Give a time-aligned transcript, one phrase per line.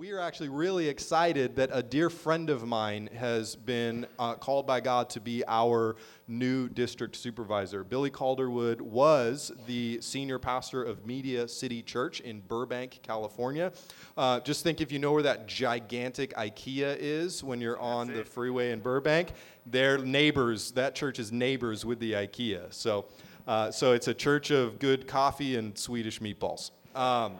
[0.00, 4.66] we are actually really excited that a dear friend of mine has been uh, called
[4.66, 5.94] by God to be our
[6.26, 7.84] new district supervisor.
[7.84, 13.74] Billy Calderwood was the senior pastor of Media City Church in Burbank, California.
[14.16, 18.24] Uh, just think if you know where that gigantic IKEA is when you're on the
[18.24, 19.32] freeway in Burbank,
[19.66, 20.70] they're neighbors.
[20.70, 22.72] That church is neighbors with the IKEA.
[22.72, 23.04] So,
[23.46, 26.70] uh, so it's a church of good coffee and Swedish meatballs.
[26.94, 27.34] Um,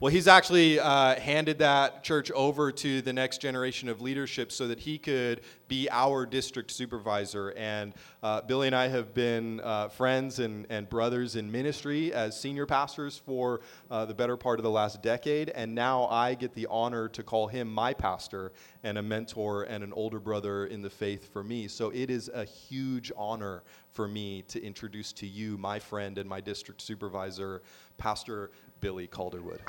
[0.00, 4.66] well, he's actually uh, handed that church over to the next generation of leadership so
[4.68, 7.50] that he could be our district supervisor.
[7.50, 12.38] And uh, Billy and I have been uh, friends and, and brothers in ministry as
[12.38, 13.60] senior pastors for
[13.90, 15.48] uh, the better part of the last decade.
[15.50, 18.52] And now I get the honor to call him my pastor
[18.84, 21.66] and a mentor and an older brother in the faith for me.
[21.68, 23.62] So it is a huge honor
[23.92, 27.62] for me to introduce to you my friend and my district supervisor,
[27.98, 29.60] Pastor Billy Calderwood.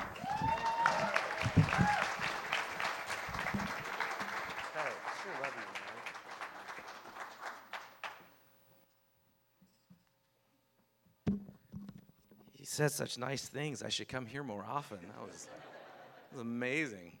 [12.52, 13.82] He said such nice things.
[13.82, 14.98] I should come here more often.
[15.00, 17.12] That was, that was amazing.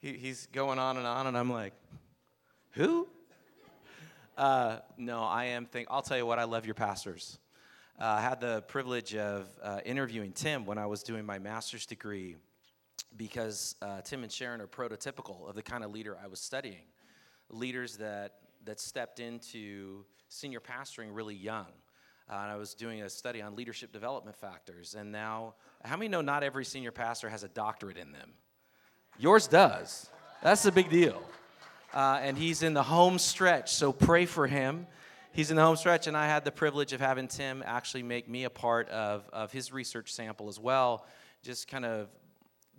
[0.00, 1.72] He, he's going on and on, and I'm like,
[2.72, 3.06] who?
[4.36, 5.86] Uh, no, I am think.
[5.88, 6.40] I'll tell you what.
[6.40, 7.38] I love your pastors.
[8.00, 11.86] Uh, I had the privilege of uh, interviewing Tim when I was doing my master's
[11.86, 12.34] degree
[13.16, 16.86] because uh, Tim and Sharon are prototypical of the kind of leader I was studying.
[17.50, 21.66] Leaders that, that stepped into senior pastoring really young.
[22.30, 24.94] Uh, and I was doing a study on leadership development factors.
[24.94, 28.32] And now, how many know not every senior pastor has a doctorate in them?
[29.18, 30.10] Yours does.
[30.42, 31.22] That's a big deal.
[31.94, 34.86] Uh, and he's in the home stretch, so pray for him
[35.38, 38.28] he's in the home stretch, and I had the privilege of having Tim actually make
[38.28, 41.06] me a part of, of his research sample as well,
[41.42, 42.08] just kind of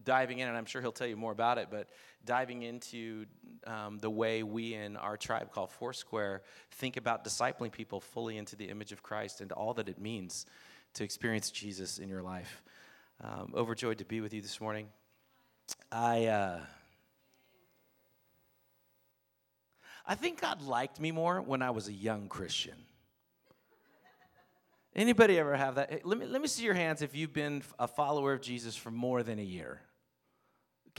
[0.03, 1.88] diving in, and I'm sure he'll tell you more about it, but
[2.25, 3.25] diving into
[3.66, 8.55] um, the way we in our tribe called Foursquare think about discipling people fully into
[8.55, 10.45] the image of Christ and all that it means
[10.93, 12.61] to experience Jesus in your life.
[13.21, 14.87] Um, overjoyed to be with you this morning.
[15.92, 16.26] I.
[16.26, 16.60] Uh,
[20.10, 22.73] I think God liked me more when I was a young Christian.
[24.95, 25.92] Anybody ever have that?
[25.92, 28.76] Hey, let, me, let me see your hands if you've been a follower of Jesus
[28.76, 29.81] for more than a year.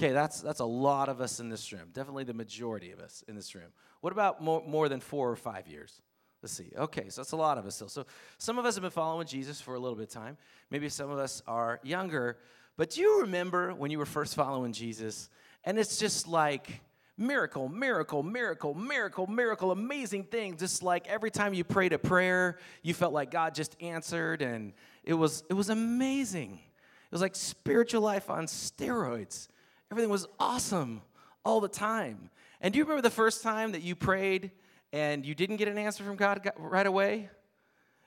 [0.01, 1.91] Okay, that's, that's a lot of us in this room.
[1.93, 3.67] Definitely the majority of us in this room.
[4.01, 6.01] What about more, more than four or five years?
[6.43, 6.73] Let's see.
[6.75, 7.91] Okay, so that's a lot of us still.
[7.91, 8.07] So
[8.39, 10.39] some of us have been following Jesus for a little bit of time.
[10.71, 12.39] Maybe some of us are younger.
[12.79, 15.29] But do you remember when you were first following Jesus?
[15.65, 16.81] And it's just like
[17.19, 20.57] miracle, miracle, miracle, miracle, miracle, amazing thing.
[20.57, 24.73] Just like every time you prayed a prayer, you felt like God just answered, and
[25.05, 26.55] it was it was amazing.
[26.55, 29.49] It was like spiritual life on steroids.
[29.91, 31.03] Everything was awesome
[31.45, 32.31] all the time.
[32.61, 34.51] And do you remember the first time that you prayed
[34.93, 37.29] and you didn't get an answer from God right away?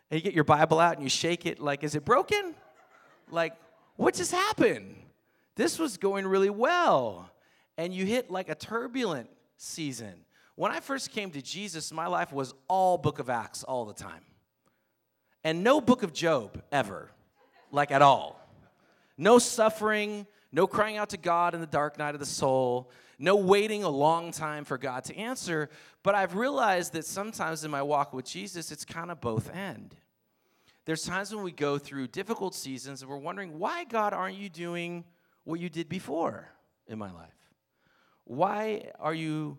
[0.09, 2.55] And you get your Bible out and you shake it like, is it broken?
[3.31, 3.53] Like,
[3.95, 4.95] what just happened?
[5.55, 7.29] This was going really well
[7.77, 10.13] and you hit like a turbulent season.
[10.55, 13.93] When I first came to Jesus, my life was all book of Acts all the
[13.93, 14.21] time.
[15.43, 17.11] And no book of Job ever,
[17.71, 18.39] like at all.
[19.17, 23.35] No suffering, no crying out to God in the dark night of the soul, no
[23.35, 25.69] waiting a long time for God to answer.
[26.01, 29.95] But I've realized that sometimes in my walk with Jesus, it's kind of both end.
[30.85, 34.47] There's times when we go through difficult seasons and we're wondering, why, God, aren't you
[34.47, 35.03] doing
[35.43, 36.49] what you did before
[36.87, 37.43] in my life?
[38.25, 39.57] why are you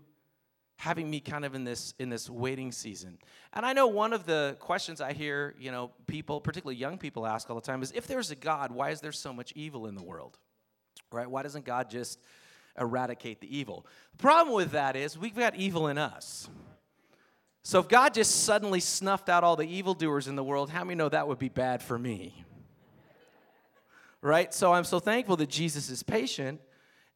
[0.77, 3.19] having me kind of in this in this waiting season
[3.53, 7.27] and i know one of the questions i hear you know people particularly young people
[7.27, 9.87] ask all the time is if there's a god why is there so much evil
[9.87, 10.39] in the world
[11.15, 12.19] right why doesn't god just
[12.79, 13.87] eradicate the evil
[14.17, 16.49] the problem with that is we've got evil in us
[17.63, 20.97] so if god just suddenly snuffed out all the evildoers in the world how many
[20.97, 22.45] know that would be bad for me
[24.21, 26.61] right so i'm so thankful that jesus is patient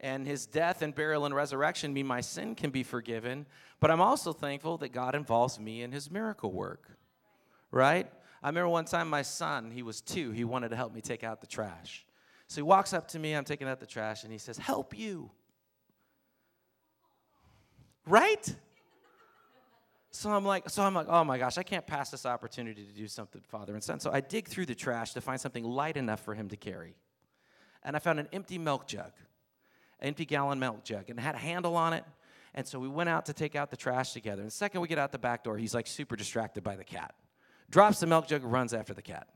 [0.00, 3.46] and his death and burial and resurrection mean my sin can be forgiven.
[3.80, 6.88] But I'm also thankful that God involves me in his miracle work,
[7.70, 8.10] right?
[8.42, 11.24] I remember one time my son, he was two, he wanted to help me take
[11.24, 12.04] out the trash.
[12.48, 14.98] So he walks up to me, I'm taking out the trash, and he says, Help
[14.98, 15.30] you.
[18.06, 18.54] Right?
[20.10, 22.92] So I'm like, so I'm like, oh my gosh, I can't pass this opportunity to
[22.92, 24.00] do something, Father and Son.
[24.00, 26.96] So I dig through the trash to find something light enough for him to carry.
[27.84, 29.12] And I found an empty milk jug
[30.00, 32.04] an empty gallon milk jug and it had a handle on it.
[32.54, 34.42] And so we went out to take out the trash together.
[34.42, 36.84] And the second we get out the back door, he's like super distracted by the
[36.84, 37.14] cat.
[37.70, 39.28] Drops the milk jug, runs after the cat.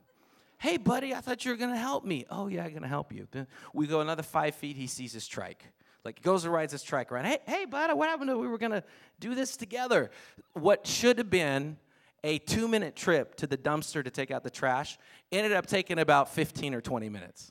[0.62, 2.24] Hey, buddy, I thought you were gonna help me.
[2.30, 3.26] Oh, yeah, I'm gonna help you.
[3.74, 5.64] We go another five feet, he sees his trike.
[6.04, 7.24] Like he goes and rides his trike around.
[7.24, 8.84] Hey, hey, bud, what happened to we were gonna
[9.18, 10.12] do this together?
[10.52, 11.78] What should have been
[12.22, 14.98] a two minute trip to the dumpster to take out the trash
[15.32, 17.50] ended up taking about 15 or 20 minutes.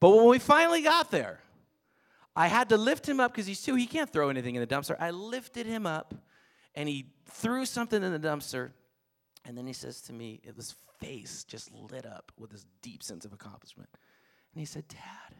[0.00, 1.40] But when we finally got there,
[2.34, 4.66] I had to lift him up because he's two, he can't throw anything in the
[4.66, 4.96] dumpster.
[4.98, 6.14] I lifted him up
[6.74, 8.70] and he threw something in the dumpster.
[9.44, 13.24] And then he says to me, his face just lit up with this deep sense
[13.24, 13.88] of accomplishment.
[14.54, 15.34] And he said, Dad,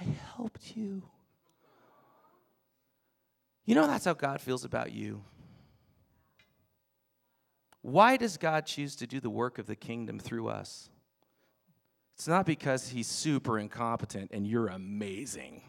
[0.00, 0.04] I
[0.34, 1.02] helped you.
[3.64, 5.22] You know, that's how God feels about you.
[7.82, 10.90] Why does God choose to do the work of the kingdom through us?
[12.14, 15.62] It's not because he's super incompetent and you're amazing.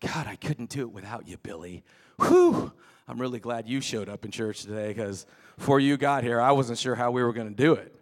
[0.00, 1.84] God, I couldn't do it without you, Billy.
[2.20, 2.72] Whew.
[3.08, 5.26] I'm really glad you showed up in church today because
[5.56, 7.94] before you got here, I wasn't sure how we were going to do it.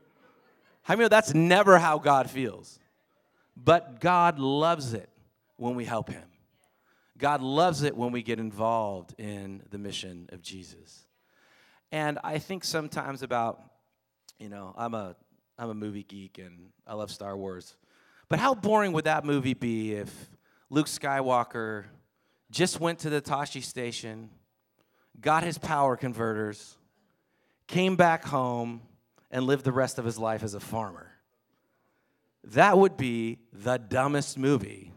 [0.89, 2.79] I mean, that's never how God feels.
[3.57, 5.09] But God loves it
[5.57, 6.25] when we help Him.
[7.19, 11.07] God loves it when we get involved in the mission of Jesus.
[11.93, 13.63] And I think sometimes about,
[14.39, 15.17] you know, I'm a
[15.59, 17.77] I'm a movie geek and I love Star Wars.
[18.31, 20.31] But how boring would that movie be if
[20.71, 21.85] Luke Skywalker
[22.51, 24.31] just went to the Tosche station,
[25.21, 26.77] got his power converters,
[27.67, 28.83] came back home,
[29.31, 31.13] and lived the rest of his life as a farmer?
[32.45, 34.93] That would be the dumbest movie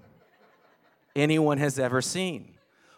[1.15, 2.55] anyone has ever seen.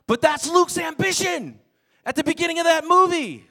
[0.08, 1.60] But that's Luke's ambition
[2.06, 3.50] at the beginning of that movie.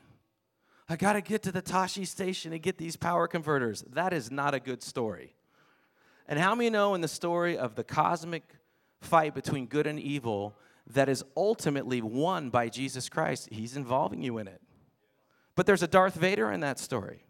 [0.89, 3.83] I got to get to the Tosche station and get these power converters.
[3.93, 5.35] That is not a good story.
[6.29, 8.45] And how many know in the story of the cosmic
[9.01, 10.55] fight between good and evil
[10.87, 14.61] that is ultimately won by Jesus Christ, he's involving you in it.
[15.55, 17.25] But there's a Darth Vader in that story.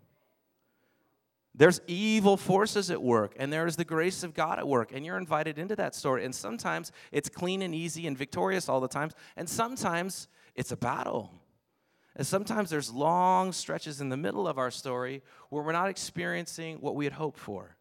[1.54, 5.06] There's evil forces at work, and there is the grace of God at work, and
[5.06, 6.24] you're invited into that story.
[6.24, 10.26] And sometimes it's clean and easy and victorious all the time, and sometimes
[10.56, 11.32] it's a battle.
[12.16, 16.78] And sometimes there's long stretches in the middle of our story where we're not experiencing
[16.78, 17.76] what we had hoped for.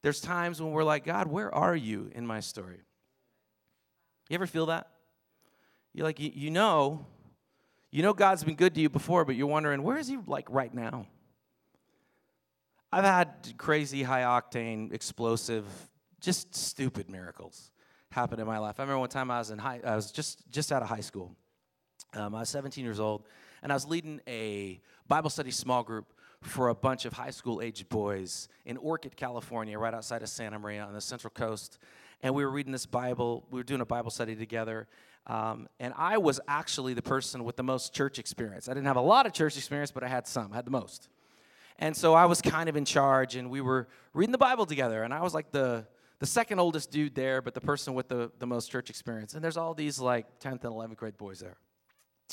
[0.00, 2.80] There's times when we're like, God, where are you in my story?
[4.28, 4.88] You ever feel that?
[5.94, 7.06] You're like, you, you know,
[7.90, 10.46] you know God's been good to you before, but you're wondering, where is he like
[10.50, 11.06] right now?
[12.90, 15.64] I've had crazy, high octane, explosive,
[16.20, 17.70] just stupid miracles
[18.10, 18.78] happen in my life.
[18.78, 21.00] I remember one time I was in high, I was just just out of high
[21.00, 21.34] school.
[22.14, 23.24] Um, I was 17 years old,
[23.62, 26.12] and I was leading a Bible study small group
[26.42, 30.58] for a bunch of high school aged boys in Orcutt, California, right outside of Santa
[30.58, 31.78] Maria on the Central Coast.
[32.22, 33.46] And we were reading this Bible.
[33.50, 34.88] We were doing a Bible study together.
[35.26, 38.68] Um, and I was actually the person with the most church experience.
[38.68, 40.52] I didn't have a lot of church experience, but I had some.
[40.52, 41.08] I had the most.
[41.78, 45.02] And so I was kind of in charge, and we were reading the Bible together.
[45.02, 45.86] And I was like the,
[46.18, 49.34] the second oldest dude there, but the person with the, the most church experience.
[49.34, 51.56] And there's all these like 10th and 11th grade boys there.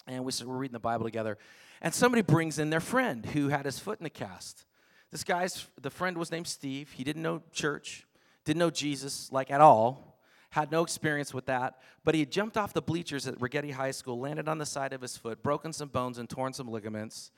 [0.07, 1.37] And we, we're reading the Bible together.
[1.81, 4.65] And somebody brings in their friend who had his foot in the cast.
[5.11, 6.91] This guy's, the friend was named Steve.
[6.91, 8.05] He didn't know church,
[8.45, 10.08] didn't know Jesus like at all,
[10.51, 11.79] had no experience with that.
[12.03, 15.01] But he jumped off the bleachers at Righetti High School, landed on the side of
[15.01, 17.31] his foot, broken some bones, and torn some ligaments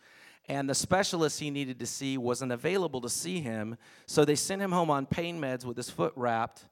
[0.48, 4.62] and the specialist he needed to see wasn't available to see him, so they sent
[4.62, 6.66] him home on pain meds with his foot wrapped.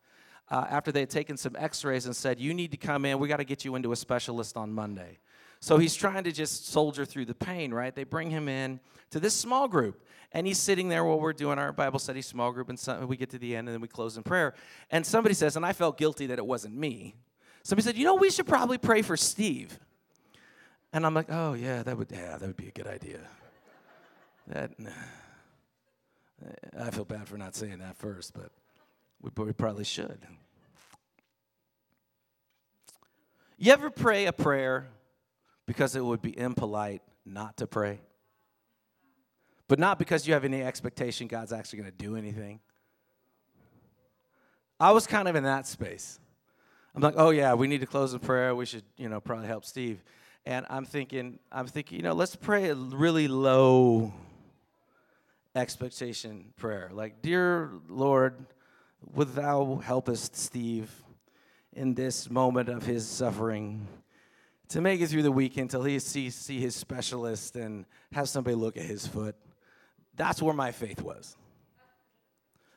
[0.51, 3.27] Uh, after they had taken some x-rays and said you need to come in we
[3.27, 5.19] got to get you into a specialist on monday
[5.59, 8.79] so he's trying to just soldier through the pain right they bring him in
[9.11, 12.51] to this small group and he's sitting there while we're doing our bible study small
[12.51, 14.53] group and so we get to the end and then we close in prayer.
[14.89, 17.15] And somebody says and i felt guilty that it wasn't me.
[17.63, 19.79] Somebody said you know we should probably pray for steve.
[20.93, 23.19] And i'm like oh yeah that would yeah that would be a good idea.
[24.47, 24.71] That
[26.77, 28.51] I feel bad for not saying that first, but
[29.21, 30.19] we, we probably should.
[33.57, 34.87] You ever pray a prayer
[35.65, 37.99] because it would be impolite not to pray?
[39.69, 42.59] But not because you have any expectation God's actually going to do anything.
[44.79, 46.19] I was kind of in that space.
[46.95, 48.55] I'm like, oh yeah, we need to close in prayer.
[48.55, 50.03] We should, you know, probably help Steve.
[50.45, 54.11] And I'm thinking, I'm thinking, you know, let's pray a really low
[55.55, 56.89] expectation prayer.
[56.91, 58.45] Like, Dear Lord,
[59.13, 60.91] would thou help us, Steve,
[61.73, 63.87] in this moment of his suffering
[64.69, 68.55] to make it through the weekend till he sees see his specialist and have somebody
[68.55, 69.35] look at his foot.
[70.19, 71.37] That's where my faith was.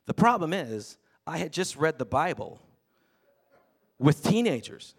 [0.07, 0.97] The problem is,
[1.27, 2.61] I had just read the Bible
[3.99, 4.95] with teenagers.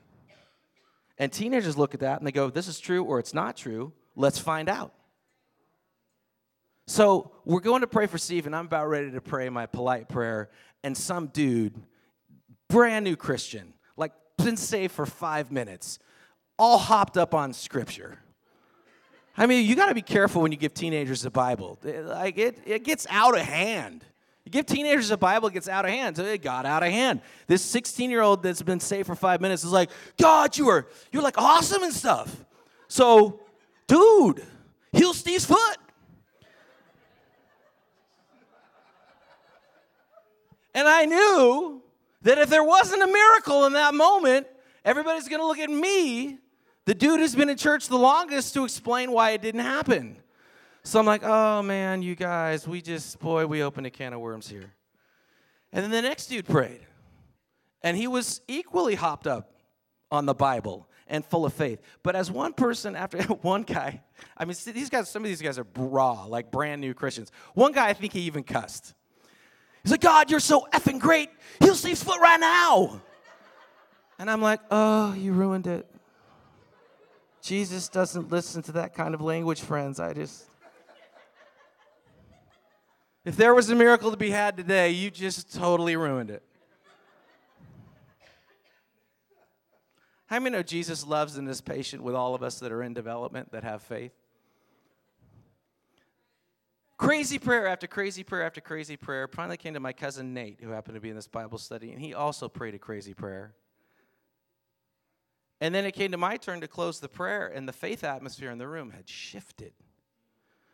[1.18, 3.94] And teenagers look at that and they go, This is true or it's not true.
[4.18, 4.94] Let's find out.
[6.86, 10.10] So we're going to pray for Steve, and I'm about ready to pray my polite
[10.10, 10.50] prayer.
[10.84, 11.74] And some dude,
[12.68, 15.98] brand new Christian, like been saved for five minutes,
[16.60, 18.20] all hopped up on scripture.
[19.36, 21.80] I mean, you got to be careful when you give teenagers the Bible.
[21.84, 24.06] Like it, it gets out of hand.
[24.46, 26.18] You give teenagers the Bible, it gets out of hand.
[26.18, 27.22] So it got out of hand.
[27.48, 30.88] This 16 year old that's been saved for five minutes is like, God, you are
[31.12, 32.46] you're like awesome and stuff.
[32.88, 33.40] So,
[33.88, 34.46] dude,
[34.92, 35.78] heal Steve's foot.
[40.76, 41.82] And I knew
[42.24, 44.48] that if there wasn't a miracle in that moment,
[44.84, 46.40] everybody's gonna look at me,
[46.86, 50.18] the dude who's been in church the longest, to explain why it didn't happen.
[50.84, 54.20] So I'm like, oh man, you guys, we just, boy, we opened a can of
[54.20, 54.74] worms here.
[55.72, 56.82] And then the next dude prayed.
[57.82, 59.54] And he was equally hopped up
[60.12, 61.82] on the Bible and full of faith.
[62.04, 64.02] But as one person, after one guy,
[64.38, 67.32] I mean, these guys, some of these guys are raw, like brand new Christians.
[67.54, 68.94] One guy, I think he even cussed.
[69.84, 71.30] He's like, God, you're so effing great.
[71.60, 73.02] He'll see his foot right now.
[74.18, 75.93] And I'm like, oh, you ruined it.
[77.44, 80.00] Jesus doesn't listen to that kind of language, friends.
[80.00, 80.46] I just.
[83.26, 86.42] If there was a miracle to be had today, you just totally ruined it.
[90.28, 92.94] How many know Jesus loves and is patient with all of us that are in
[92.94, 94.14] development that have faith?
[96.98, 99.28] Crazy prayer after crazy prayer after crazy prayer.
[99.28, 102.00] Finally came to my cousin Nate, who happened to be in this Bible study, and
[102.00, 103.54] he also prayed a crazy prayer.
[105.64, 108.52] And then it came to my turn to close the prayer, and the faith atmosphere
[108.52, 109.72] in the room had shifted.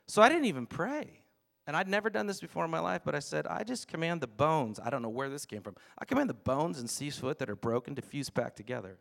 [0.07, 1.21] So I didn't even pray.
[1.67, 4.19] And I'd never done this before in my life, but I said, I just command
[4.19, 4.79] the bones.
[4.83, 5.75] I don't know where this came from.
[5.99, 8.97] I command the bones and Steve's foot that are broken to fuse back together.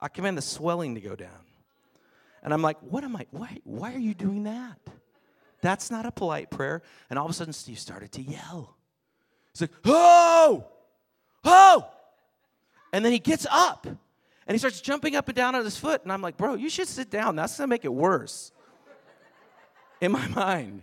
[0.00, 1.46] I command the swelling to go down.
[2.42, 3.26] And I'm like, what am I?
[3.30, 4.80] Why, why are you doing that?
[5.62, 6.82] That's not a polite prayer.
[7.08, 8.76] And all of a sudden, Steve started to yell.
[9.52, 10.66] He's like, oh,
[11.44, 11.88] oh.
[12.92, 13.86] And then he gets up
[14.50, 16.02] and he starts jumping up and down on his foot.
[16.02, 17.36] And I'm like, bro, you should sit down.
[17.36, 18.50] That's going to make it worse
[20.00, 20.82] in my mind.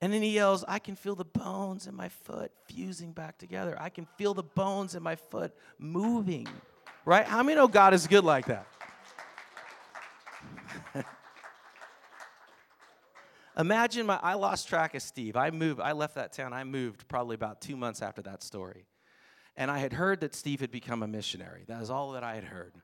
[0.00, 3.76] And then he yells, I can feel the bones in my foot fusing back together.
[3.78, 6.48] I can feel the bones in my foot moving.
[7.04, 7.26] Right?
[7.26, 8.66] How many know God is good like that?
[13.58, 15.36] Imagine my I lost track of Steve.
[15.36, 16.54] I moved, I left that town.
[16.54, 18.86] I moved probably about two months after that story.
[19.56, 21.64] And I had heard that Steve had become a missionary.
[21.66, 22.74] That was all that I had heard.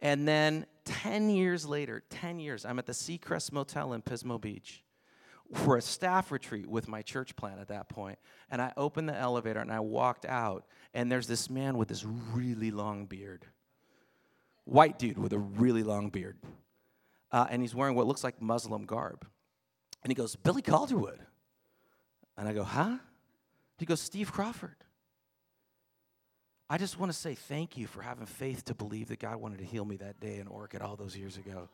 [0.00, 4.82] And then 10 years later, 10 years, I'm at the Seacrest Motel in Pismo Beach
[5.54, 8.18] for a staff retreat with my church plant at that point.
[8.50, 12.04] And I opened the elevator and I walked out, and there's this man with this
[12.04, 13.44] really long beard.
[14.64, 16.38] White dude with a really long beard.
[17.32, 19.26] Uh, and he's wearing what looks like Muslim garb.
[20.02, 21.18] And he goes, Billy Calderwood.
[22.36, 22.98] And I go, huh?
[23.78, 24.76] He goes, Steve Crawford.
[26.70, 29.58] I just want to say thank you for having faith to believe that God wanted
[29.58, 31.68] to heal me that day in Orcutt all those years ago.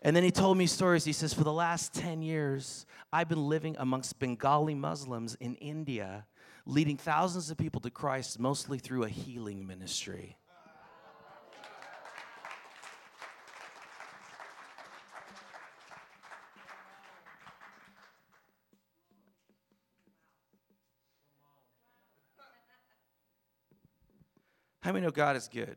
[0.00, 1.04] And then he told me stories.
[1.04, 6.26] He says, For the last 10 years, I've been living amongst Bengali Muslims in India,
[6.66, 10.36] leading thousands of people to Christ, mostly through a healing ministry.
[24.84, 25.76] How many know God is good?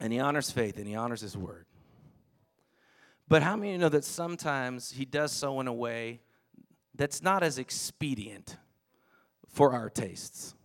[0.00, 1.64] And He honors faith and He honors His word.
[3.28, 6.20] But how many know that sometimes he does so in a way
[6.96, 8.56] that's not as expedient
[9.48, 10.56] for our tastes?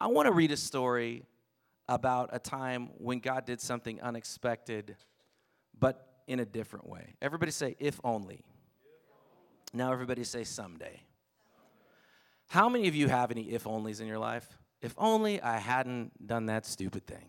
[0.00, 1.26] I want to read a story
[1.86, 4.96] about a time when God did something unexpected,
[5.78, 7.16] but in a different way.
[7.20, 8.42] Everybody say, if only.
[9.74, 11.02] Now, everybody say, someday.
[12.48, 14.48] How many of you have any if onlys in your life?
[14.84, 17.24] If only I hadn't done that stupid thing.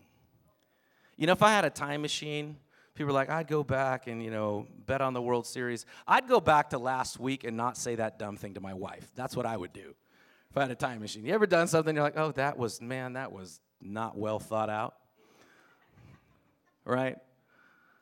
[1.16, 2.58] You know, if I had a time machine,
[2.94, 5.86] people are like, I'd go back and, you know, bet on the World Series.
[6.06, 9.10] I'd go back to last week and not say that dumb thing to my wife.
[9.14, 9.94] That's what I would do
[10.50, 11.24] if I had a time machine.
[11.24, 14.68] You ever done something you're like, oh, that was, man, that was not well thought
[14.68, 14.94] out?
[16.84, 17.16] Right?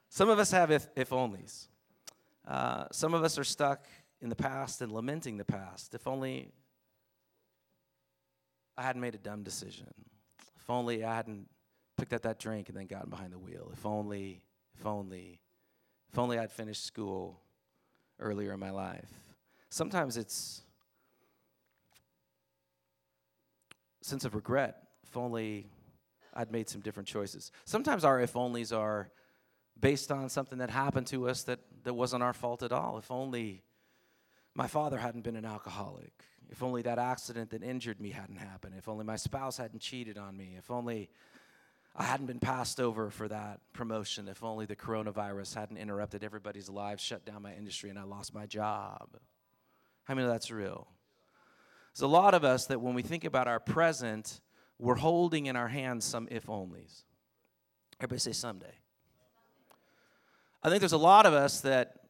[0.09, 1.69] Some of us have if, if onlys.
[2.45, 3.87] Uh, some of us are stuck
[4.21, 5.95] in the past and lamenting the past.
[5.95, 6.51] If only
[8.77, 9.93] I hadn't made a dumb decision.
[10.61, 11.49] If only I hadn't
[11.97, 13.71] picked up that drink and then gotten behind the wheel.
[13.73, 14.43] If only
[14.79, 15.41] if only,
[16.11, 17.41] if only I'd finished school
[18.19, 19.11] earlier in my life.
[19.71, 20.63] Sometimes it's
[24.03, 24.83] sense of regret.
[25.07, 25.67] If only
[26.35, 27.53] I'd made some different choices.
[27.65, 29.11] Sometimes our if onlys are
[29.79, 32.99] based on something that happened to us that, that wasn't our fault at all.
[32.99, 33.63] If only
[34.55, 36.13] my father hadn't been an alcoholic.
[36.51, 38.75] If only that accident that injured me hadn't happened.
[38.79, 40.55] If only my spouse hadn't cheated on me.
[40.59, 41.11] If only
[41.97, 44.29] I hadn't been passed over for that promotion.
[44.29, 48.35] If only the coronavirus hadn't interrupted everybody's lives, shut down my industry, and I lost
[48.35, 49.09] my job.
[50.05, 50.89] How many know that's real?
[51.93, 54.41] There's a lot of us that when we think about our present,
[54.79, 57.05] we're holding in our hands some if onlys.
[58.01, 58.75] Everybody say someday.
[60.63, 62.01] I think there's a lot of us that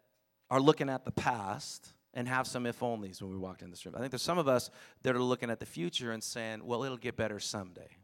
[0.51, 3.85] are looking at the past and have some if onlys when we walked in this
[3.85, 3.95] room.
[3.97, 4.71] I think there's some of us
[5.03, 7.99] that are looking at the future and saying, well, it'll get better someday.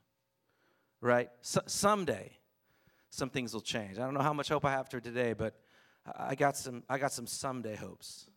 [1.01, 1.31] Right?
[1.41, 2.33] So, someday,
[3.09, 3.99] some things will change.
[3.99, 5.55] I don't know how much hope I have for today, but
[6.19, 8.29] I got some I got some someday hopes.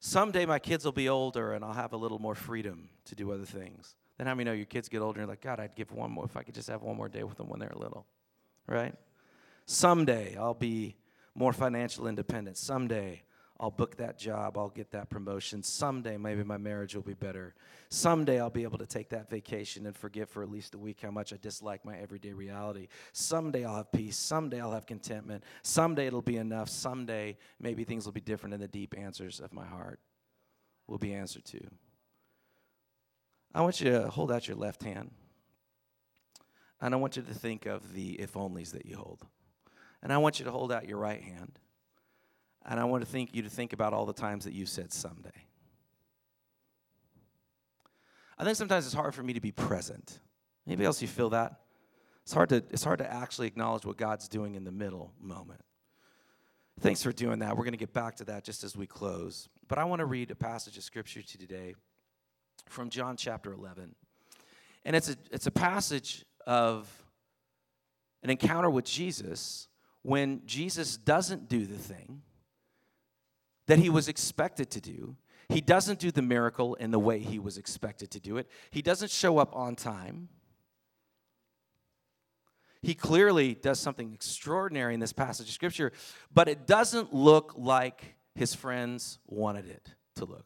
[0.00, 3.30] Someday my kids will be older and I'll have a little more freedom to do
[3.32, 3.94] other things.
[4.18, 6.10] Then how many know your kids get older and you're like, God, I'd give one
[6.10, 8.06] more if I could just have one more day with them when they're little.
[8.66, 8.94] Right?
[9.66, 10.96] Someday I'll be
[11.34, 12.56] more financial independent.
[12.56, 13.22] Someday
[13.62, 15.62] I'll book that job, I'll get that promotion.
[15.62, 17.54] Someday, maybe my marriage will be better.
[17.90, 21.00] Someday, I'll be able to take that vacation and forget for at least a week
[21.00, 22.88] how much I dislike my everyday reality.
[23.12, 24.16] Someday, I'll have peace.
[24.16, 25.44] Someday, I'll have contentment.
[25.62, 26.68] Someday, it'll be enough.
[26.68, 30.00] Someday, maybe things will be different and the deep answers of my heart
[30.88, 31.60] will be answered to.
[33.54, 35.12] I want you to hold out your left hand.
[36.80, 39.24] And I want you to think of the if onlys that you hold.
[40.02, 41.60] And I want you to hold out your right hand.
[42.64, 44.92] And I want to think you to think about all the times that you said
[44.92, 45.30] someday.
[48.38, 50.20] I think sometimes it's hard for me to be present.
[50.66, 51.60] Anybody else you feel that?
[52.22, 55.60] It's hard to it's hard to actually acknowledge what God's doing in the middle moment.
[56.80, 57.56] Thanks for doing that.
[57.56, 59.48] We're going to get back to that just as we close.
[59.68, 61.74] But I want to read a passage of scripture to today
[62.68, 63.94] from John chapter 11.
[64.84, 66.88] And it's a it's a passage of
[68.22, 69.68] an encounter with Jesus
[70.02, 72.22] when Jesus doesn't do the thing
[73.72, 75.16] that he was expected to do.
[75.48, 78.46] He doesn't do the miracle in the way he was expected to do it.
[78.70, 80.28] He doesn't show up on time.
[82.82, 85.90] He clearly does something extraordinary in this passage of scripture,
[86.34, 90.44] but it doesn't look like his friends wanted it to look.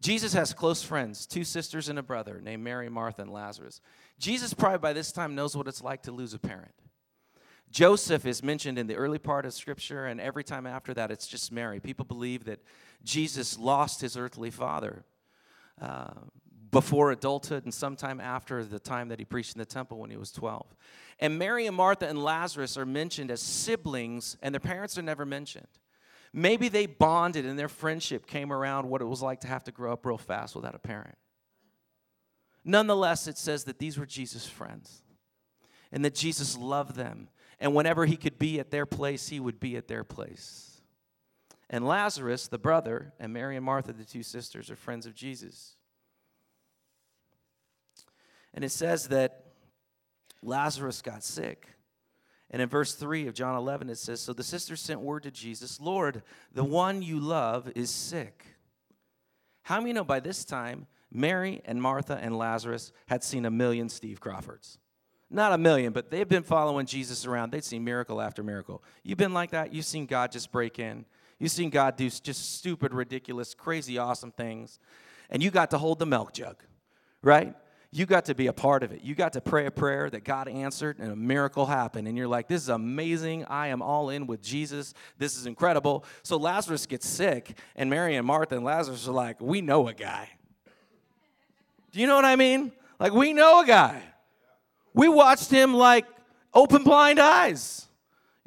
[0.00, 3.80] Jesus has close friends, two sisters and a brother named Mary, Martha, and Lazarus.
[4.18, 6.74] Jesus probably by this time knows what it's like to lose a parent.
[7.74, 11.26] Joseph is mentioned in the early part of Scripture, and every time after that, it's
[11.26, 11.80] just Mary.
[11.80, 12.60] People believe that
[13.02, 15.04] Jesus lost his earthly father
[15.80, 16.12] uh,
[16.70, 20.16] before adulthood and sometime after the time that he preached in the temple when he
[20.16, 20.72] was 12.
[21.18, 25.26] And Mary and Martha and Lazarus are mentioned as siblings, and their parents are never
[25.26, 25.66] mentioned.
[26.32, 29.72] Maybe they bonded and their friendship came around what it was like to have to
[29.72, 31.18] grow up real fast without a parent.
[32.64, 35.02] Nonetheless, it says that these were Jesus' friends
[35.90, 37.30] and that Jesus loved them
[37.64, 40.82] and whenever he could be at their place, he would be at their place.
[41.70, 45.74] And Lazarus, the brother, and Mary and Martha, the two sisters, are friends of Jesus.
[48.52, 49.46] And it says that
[50.42, 51.68] Lazarus got sick.
[52.50, 55.30] And in verse 3 of John 11, it says So the sisters sent word to
[55.30, 56.22] Jesus, Lord,
[56.52, 58.44] the one you love is sick.
[59.62, 63.88] How many know by this time, Mary and Martha and Lazarus had seen a million
[63.88, 64.76] Steve Crawfords?
[65.34, 67.50] Not a million, but they've been following Jesus around.
[67.50, 68.84] They've seen miracle after miracle.
[69.02, 69.74] You've been like that?
[69.74, 71.04] You've seen God just break in.
[71.40, 74.78] You've seen God do just stupid, ridiculous, crazy, awesome things.
[75.28, 76.62] And you got to hold the milk jug,
[77.20, 77.52] right?
[77.90, 79.02] You got to be a part of it.
[79.02, 82.06] You got to pray a prayer that God answered and a miracle happened.
[82.06, 83.44] And you're like, this is amazing.
[83.46, 84.94] I am all in with Jesus.
[85.18, 86.04] This is incredible.
[86.22, 89.94] So Lazarus gets sick, and Mary and Martha and Lazarus are like, we know a
[89.94, 90.28] guy.
[91.90, 92.70] Do you know what I mean?
[93.00, 94.00] Like, we know a guy.
[94.94, 96.06] We watched him like
[96.54, 97.88] open blind eyes.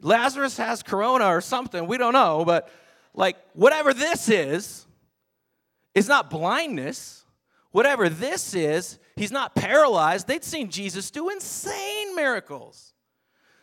[0.02, 2.70] Lazarus has corona or something, we don't know, but
[3.14, 4.86] like whatever this is,
[5.94, 7.26] is not blindness.
[7.72, 10.28] Whatever this is, he's not paralyzed.
[10.28, 12.94] They'd seen Jesus do insane miracles.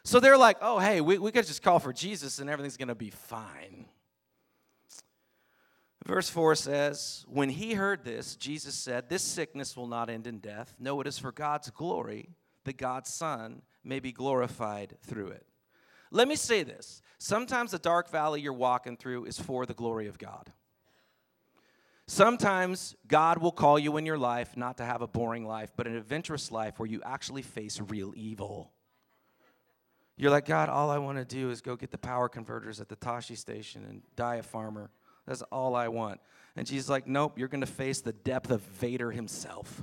[0.04, 2.88] So they're like, oh, hey, we, we could just call for Jesus and everything's going
[2.88, 3.86] to be fine.
[6.04, 10.38] Verse 4 says, When he heard this, Jesus said, This sickness will not end in
[10.38, 10.74] death.
[10.78, 12.28] No, it is for God's glory
[12.64, 15.46] that God's Son may be glorified through it.
[16.10, 20.06] Let me say this sometimes the dark valley you're walking through is for the glory
[20.06, 20.52] of God.
[22.06, 25.86] Sometimes God will call you in your life not to have a boring life, but
[25.86, 28.72] an adventurous life where you actually face real evil.
[30.16, 32.88] You're like, God, all I want to do is go get the power converters at
[32.88, 34.90] the Tosche station and die a farmer.
[35.26, 36.20] That's all I want.
[36.56, 39.82] And Jesus like, nope, you're going to face the depth of Vader himself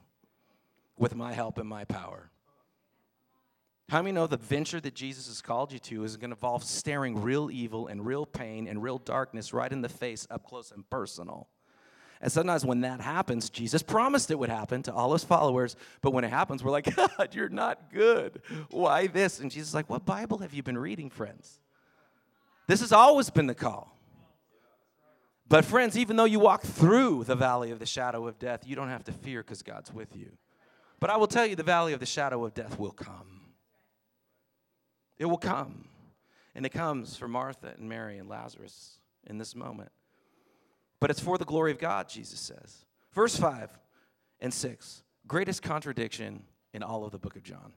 [0.97, 2.29] with my help and my power.
[3.91, 6.63] How many know the venture that Jesus has called you to is going to involve
[6.63, 10.71] staring real evil and real pain and real darkness right in the face up close
[10.71, 11.49] and personal?
[12.21, 15.75] And sometimes when that happens, Jesus promised it would happen to all his followers.
[16.01, 18.41] But when it happens, we're like, God, you're not good.
[18.69, 19.41] Why this?
[19.41, 21.59] And Jesus is like, What Bible have you been reading, friends?
[22.67, 23.99] This has always been the call.
[25.49, 28.77] But, friends, even though you walk through the valley of the shadow of death, you
[28.77, 30.31] don't have to fear because God's with you.
[31.01, 33.40] But I will tell you, the valley of the shadow of death will come.
[35.21, 35.85] It will come.
[36.55, 39.91] And it comes for Martha and Mary and Lazarus in this moment.
[40.99, 42.85] But it's for the glory of God, Jesus says.
[43.13, 43.69] Verse 5
[44.39, 46.41] and 6, greatest contradiction
[46.73, 47.73] in all of the book of John.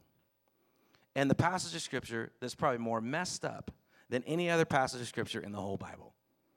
[1.15, 3.71] And the passage of scripture that's probably more messed up
[4.09, 6.15] than any other passage of scripture in the whole Bible.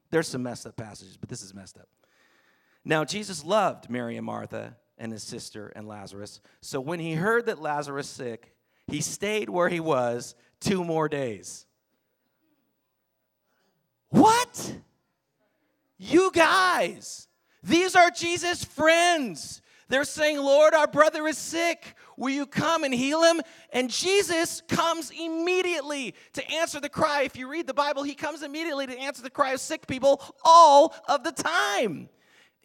[0.10, 1.90] There's some messed up passages, but this is messed up.
[2.86, 6.40] Now, Jesus loved Mary and Martha and his sister and Lazarus.
[6.62, 8.54] So when he heard that Lazarus sick,
[8.88, 11.66] he stayed where he was two more days.
[14.10, 14.76] What?
[15.98, 17.28] You guys,
[17.64, 19.62] these are Jesus' friends.
[19.90, 21.96] They're saying, Lord, our brother is sick.
[22.18, 23.42] Will you come and heal him?
[23.72, 27.22] And Jesus comes immediately to answer the cry.
[27.22, 30.22] If you read the Bible, he comes immediately to answer the cry of sick people
[30.44, 32.10] all of the time.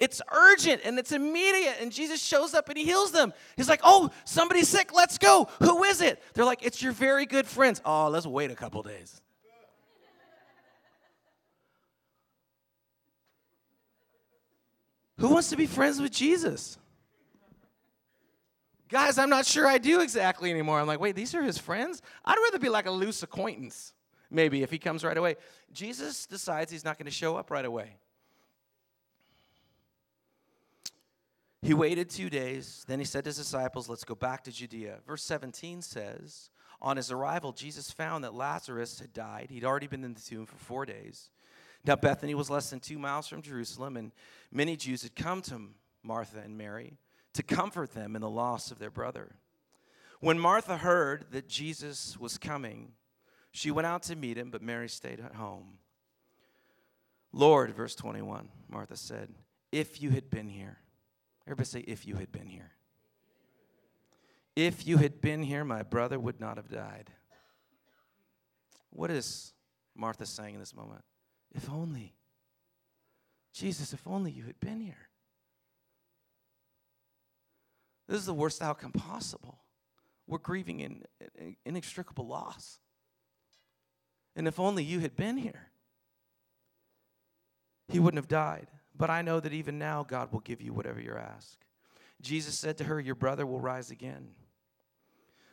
[0.02, 3.32] It's urgent and it's immediate, and Jesus shows up and he heals them.
[3.56, 5.48] He's like, Oh, somebody's sick, let's go.
[5.60, 6.20] Who is it?
[6.34, 7.80] They're like, It's your very good friends.
[7.84, 9.20] Oh, let's wait a couple days.
[15.18, 16.78] Who wants to be friends with Jesus?
[18.88, 20.80] Guys, I'm not sure I do exactly anymore.
[20.80, 22.02] I'm like, wait, these are his friends?
[22.24, 23.94] I'd rather be like a loose acquaintance,
[24.32, 25.36] maybe, if he comes right away.
[25.72, 27.98] Jesus decides he's not going to show up right away.
[31.62, 32.84] He waited two days.
[32.88, 34.98] Then he said to his disciples, Let's go back to Judea.
[35.06, 39.48] Verse 17 says, On his arrival, Jesus found that Lazarus had died.
[39.50, 41.30] He'd already been in the tomb for four days.
[41.84, 44.12] Now, Bethany was less than two miles from Jerusalem, and
[44.50, 45.60] many Jews had come to
[46.02, 46.98] Martha and Mary
[47.34, 49.36] to comfort them in the loss of their brother.
[50.20, 52.92] When Martha heard that Jesus was coming,
[53.50, 55.78] she went out to meet him, but Mary stayed at home.
[57.32, 59.30] Lord, verse 21, Martha said,
[59.72, 60.78] if you had been here,
[61.46, 62.72] everybody say, if you had been here.
[64.54, 67.10] If you had been here, my brother would not have died.
[68.90, 69.54] What is
[69.94, 71.02] Martha saying in this moment?
[71.54, 72.14] If only.
[73.52, 75.08] Jesus, if only you had been here.
[78.08, 79.58] This is the worst outcome possible.
[80.26, 81.04] We're grieving in,
[81.38, 82.78] in inextricable loss.
[84.36, 85.70] And if only you had been here,
[87.88, 88.68] he wouldn't have died.
[89.02, 91.58] But I know that even now, God will give you whatever you ask.
[92.20, 94.28] Jesus said to her, Your brother will rise again.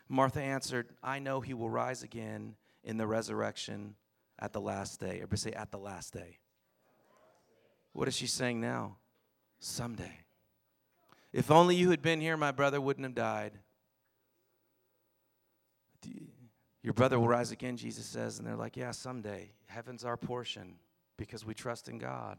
[0.08, 3.96] Martha answered, I know he will rise again in the resurrection
[4.38, 5.14] at the last day.
[5.14, 6.38] Everybody say, At the last day.
[7.94, 8.98] What is she saying now?
[9.58, 10.20] Someday.
[11.34, 13.54] If only you had been here, my brother wouldn't have died.
[16.84, 18.38] Your brother will rise again, Jesus says.
[18.38, 19.54] And they're like, Yeah, someday.
[19.66, 20.76] Heaven's our portion
[21.18, 22.38] because we trust in God.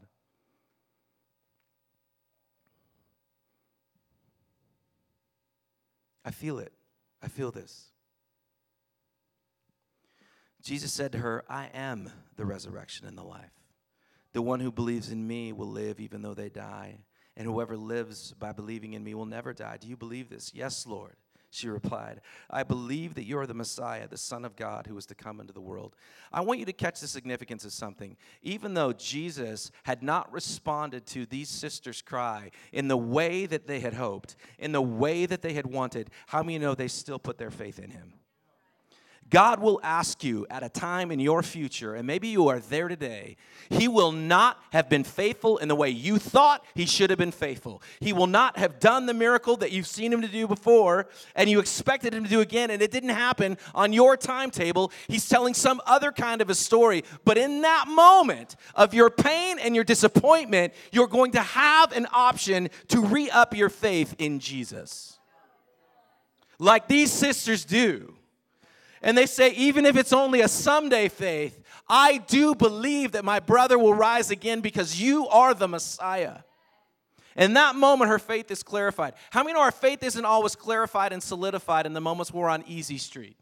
[6.23, 6.73] I feel it.
[7.21, 7.87] I feel this.
[10.61, 13.51] Jesus said to her, I am the resurrection and the life.
[14.33, 16.99] The one who believes in me will live even though they die
[17.35, 19.77] and whoever lives by believing in me will never die.
[19.79, 20.51] Do you believe this?
[20.53, 21.15] Yes, Lord.
[21.53, 25.05] She replied, I believe that you are the Messiah, the Son of God who is
[25.07, 25.97] to come into the world.
[26.31, 28.15] I want you to catch the significance of something.
[28.41, 33.81] Even though Jesus had not responded to these sisters' cry in the way that they
[33.81, 37.37] had hoped, in the way that they had wanted, how many know they still put
[37.37, 38.13] their faith in him?
[39.31, 42.89] God will ask you at a time in your future, and maybe you are there
[42.89, 43.37] today,
[43.69, 47.31] He will not have been faithful in the way you thought He should have been
[47.31, 47.81] faithful.
[48.01, 51.49] He will not have done the miracle that you've seen Him to do before and
[51.49, 54.91] you expected Him to do again, and it didn't happen on your timetable.
[55.07, 57.05] He's telling some other kind of a story.
[57.23, 62.05] But in that moment of your pain and your disappointment, you're going to have an
[62.11, 65.19] option to re up your faith in Jesus.
[66.59, 68.17] Like these sisters do
[69.01, 73.39] and they say, even if it's only a someday faith, I do believe that my
[73.39, 76.39] brother will rise again because you are the Messiah.
[77.35, 79.13] In that moment, her faith is clarified.
[79.31, 82.63] How many know our faith isn't always clarified and solidified in the moments we're on
[82.67, 83.37] easy street?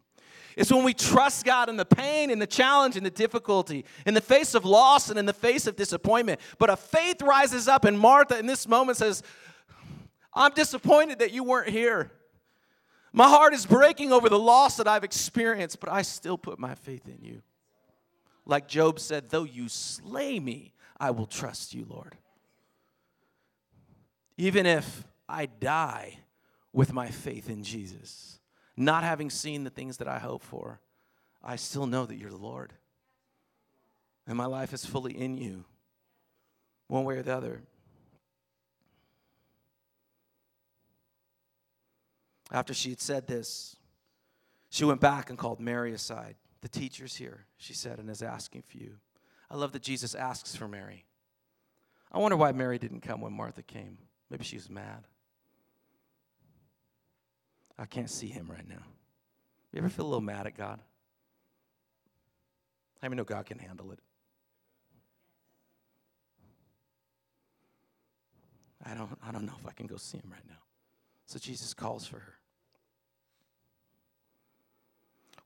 [0.56, 4.13] It's when we trust God in the pain, in the challenge, in the difficulty, in
[4.13, 6.39] the face of loss, and in the face of disappointment.
[6.58, 9.24] But a faith rises up, and Martha in this moment says,
[10.34, 12.12] I'm disappointed that you weren't here.
[13.12, 16.76] My heart is breaking over the loss that I've experienced, but I still put my
[16.76, 17.41] faith in you.
[18.45, 22.15] Like Job said, though you slay me, I will trust you, Lord.
[24.38, 26.19] Even if I die
[26.72, 28.39] with my faith in Jesus,
[28.78, 30.80] not having seen the things that I hope for,
[31.43, 32.74] I still know that you're the Lord.
[34.28, 35.65] And my life is fully in you,
[36.88, 37.62] one way or the other.
[42.52, 43.76] After she had said this,
[44.70, 46.36] she went back and called Mary aside.
[46.62, 48.96] The teacher's here, she said, and is asking for you.
[49.50, 51.06] I love that Jesus asks for Mary.
[52.12, 53.98] I wonder why Mary didn't come when Martha came.
[54.30, 55.06] Maybe she was mad.
[57.78, 58.84] I can't see him right now.
[59.72, 60.80] You ever feel a little mad at God?
[63.02, 64.00] How many know God can handle it?
[68.86, 70.56] I don't, I don't know if I can go see him right now.
[71.26, 72.38] So Jesus calls for her.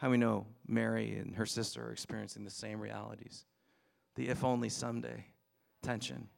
[0.00, 3.44] How we know Mary and her sister are experiencing the same realities?
[4.14, 5.26] The if only someday
[5.82, 6.28] tension.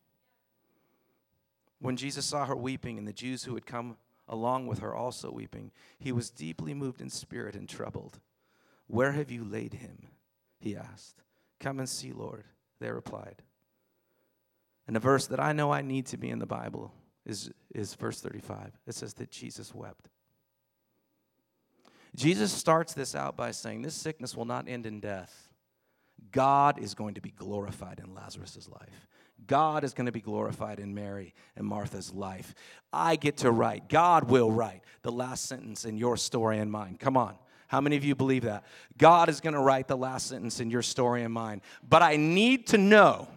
[1.78, 3.98] When Jesus saw her weeping and the Jews who had come
[4.28, 5.70] along with her also weeping,
[6.00, 8.18] he was deeply moved in spirit and troubled.
[8.88, 10.08] Where have you laid him?
[10.58, 11.22] He asked.
[11.60, 12.44] Come and see, Lord,
[12.80, 13.42] they replied.
[14.88, 16.92] And a verse that I know I need to be in the Bible
[17.24, 18.72] is, is verse 35.
[18.88, 20.08] It says that Jesus wept.
[22.14, 25.48] Jesus starts this out by saying, This sickness will not end in death.
[26.30, 29.08] God is going to be glorified in Lazarus' life.
[29.46, 32.54] God is going to be glorified in Mary and Martha's life.
[32.92, 36.96] I get to write, God will write the last sentence in your story and mine.
[36.98, 37.34] Come on.
[37.66, 38.64] How many of you believe that?
[38.98, 41.62] God is going to write the last sentence in your story and mine.
[41.88, 43.28] But I need to know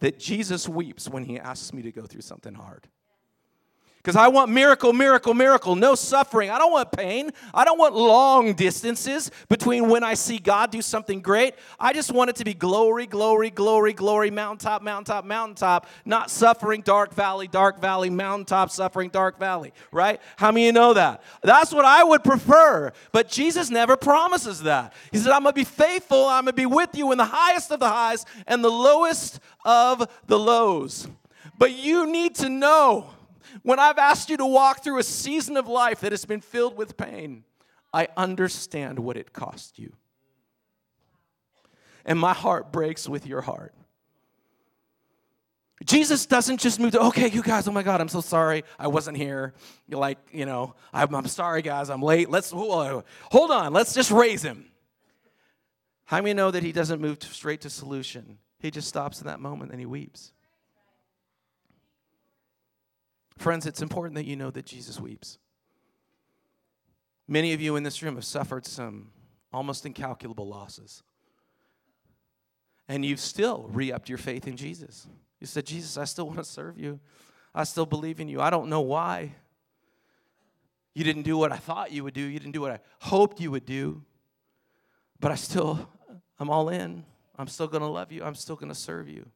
[0.00, 2.88] that Jesus weeps when he asks me to go through something hard.
[4.02, 6.50] Because I want miracle, miracle, miracle, no suffering.
[6.50, 7.30] I don't want pain.
[7.54, 11.54] I don't want long distances between when I see God do something great.
[11.78, 16.80] I just want it to be glory, glory, glory, glory, mountaintop, mountaintop, mountaintop, not suffering,
[16.80, 20.20] dark valley, dark valley, mountaintop, suffering, dark valley, right?
[20.36, 21.22] How many of you know that?
[21.42, 22.92] That's what I would prefer.
[23.12, 24.94] But Jesus never promises that.
[25.12, 26.24] He said, I'm going to be faithful.
[26.26, 29.38] I'm going to be with you in the highest of the highs and the lowest
[29.64, 31.06] of the lows.
[31.56, 33.10] But you need to know
[33.62, 36.76] when I've asked you to walk through a season of life that has been filled
[36.76, 37.44] with pain,
[37.92, 39.92] I understand what it cost you.
[42.04, 43.74] And my heart breaks with your heart.
[45.84, 48.64] Jesus doesn't just move to, okay, you guys, oh my God, I'm so sorry.
[48.78, 49.52] I wasn't here.
[49.88, 52.30] You're like, you know, I'm, I'm sorry, guys, I'm late.
[52.30, 53.04] Let's, hold
[53.50, 54.66] on, let's just raise him.
[56.04, 58.38] How do many know that he doesn't move straight to solution?
[58.58, 60.32] He just stops in that moment and he weeps.
[63.36, 65.38] Friends, it's important that you know that Jesus weeps.
[67.28, 69.10] Many of you in this room have suffered some
[69.52, 71.02] almost incalculable losses.
[72.88, 75.06] And you've still re upped your faith in Jesus.
[75.40, 77.00] You said, Jesus, I still want to serve you.
[77.54, 78.40] I still believe in you.
[78.40, 79.34] I don't know why.
[80.94, 83.40] You didn't do what I thought you would do, you didn't do what I hoped
[83.40, 84.02] you would do.
[85.20, 85.88] But I still,
[86.38, 87.04] I'm all in.
[87.36, 88.24] I'm still going to love you.
[88.24, 89.26] I'm still going to serve you.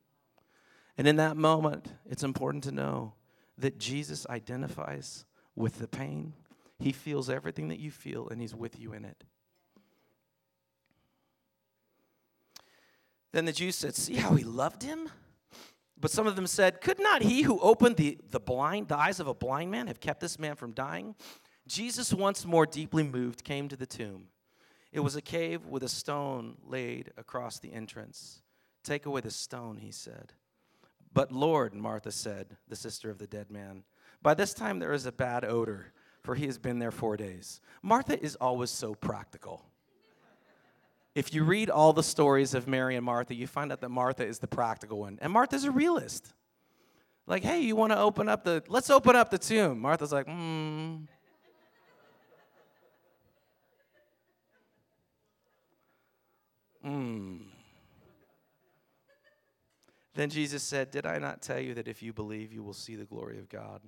[0.99, 3.15] And in that moment, it's important to know
[3.59, 6.35] that Jesus identifies with the pain.
[6.79, 9.25] He feels everything that you feel, and He's with you in it.
[13.33, 15.09] Then the Jews said, See how He loved him?
[15.99, 19.21] But some of them said, Could not He who opened the, the blind, the eyes
[19.21, 21.15] of a blind man, have kept this man from dying?
[21.67, 24.29] Jesus, once more deeply moved, came to the tomb.
[24.93, 28.43] It was a cave with a stone laid across the entrance.
[28.85, 30.33] Take away the stone, he said.
[31.17, 33.85] But Lord, Martha said, the sister of the dead man,
[34.21, 37.63] by this time there is a bad odor, for he has been there four days.
[37.81, 39.65] Martha is always so practical.
[41.15, 44.27] If you read all the stories of Mary and Martha, you find out that Martha
[44.27, 45.19] is the practical one.
[45.23, 46.35] And Martha's a realist.
[47.27, 49.79] Like, hey, you want to open up the, let's open up the tomb.
[49.79, 50.97] Martha's like, hmm.
[56.83, 57.37] Hmm.
[60.17, 62.97] Then Jesus said, Did I not tell you that if you believe, you will see
[62.97, 63.83] the glory of God?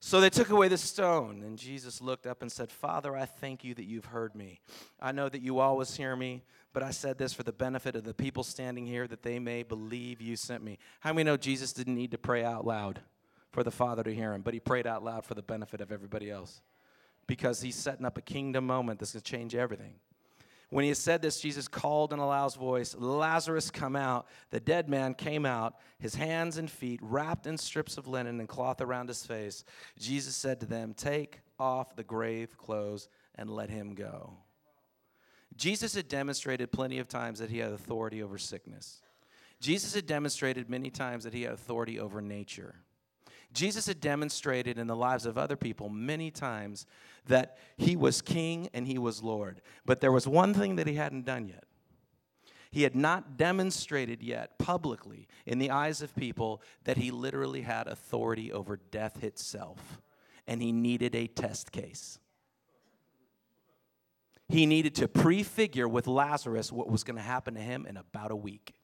[0.00, 3.64] So they took away the stone, and Jesus looked up and said, Father, I thank
[3.64, 4.60] you that you've heard me.
[5.00, 8.04] I know that you always hear me, but I said this for the benefit of
[8.04, 10.78] the people standing here, that they may believe you sent me.
[11.00, 13.00] How many know Jesus didn't need to pray out loud
[13.52, 15.90] for the Father to hear him, but he prayed out loud for the benefit of
[15.90, 16.60] everybody else
[17.26, 19.94] because he's setting up a kingdom moment that's going to change everything.
[20.70, 24.26] When he had said this, Jesus called in a loud voice, Lazarus, come out.
[24.50, 28.48] The dead man came out, his hands and feet wrapped in strips of linen and
[28.48, 29.64] cloth around his face.
[29.98, 34.34] Jesus said to them, Take off the grave clothes and let him go.
[35.56, 39.00] Jesus had demonstrated plenty of times that he had authority over sickness.
[39.60, 42.74] Jesus had demonstrated many times that he had authority over nature.
[43.52, 46.86] Jesus had demonstrated in the lives of other people many times
[47.26, 49.60] that he was king and he was Lord.
[49.84, 51.64] But there was one thing that he hadn't done yet.
[52.70, 57.86] He had not demonstrated yet publicly in the eyes of people that he literally had
[57.86, 60.00] authority over death itself.
[60.46, 62.18] And he needed a test case.
[64.48, 68.30] He needed to prefigure with Lazarus what was going to happen to him in about
[68.30, 68.74] a week.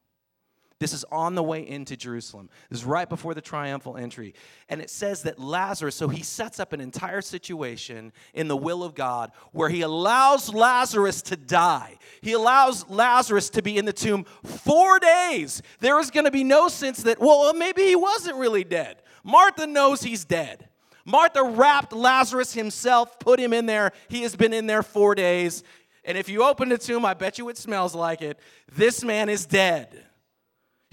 [0.83, 2.51] This is on the way into Jerusalem.
[2.69, 4.35] This is right before the triumphal entry.
[4.69, 8.83] And it says that Lazarus, so he sets up an entire situation in the will
[8.83, 11.99] of God where he allows Lazarus to die.
[12.21, 15.63] He allows Lazarus to be in the tomb four days.
[15.79, 19.03] There is going to be no sense that, well, uh, maybe he wasn't really dead.
[19.23, 20.69] Martha knows he's dead.
[21.05, 23.93] Martha wrapped Lazarus himself, put him in there.
[24.09, 25.63] He has been in there four days.
[26.03, 28.41] And if you open the tomb, I bet you it smells like it.
[28.75, 30.07] This man is dead.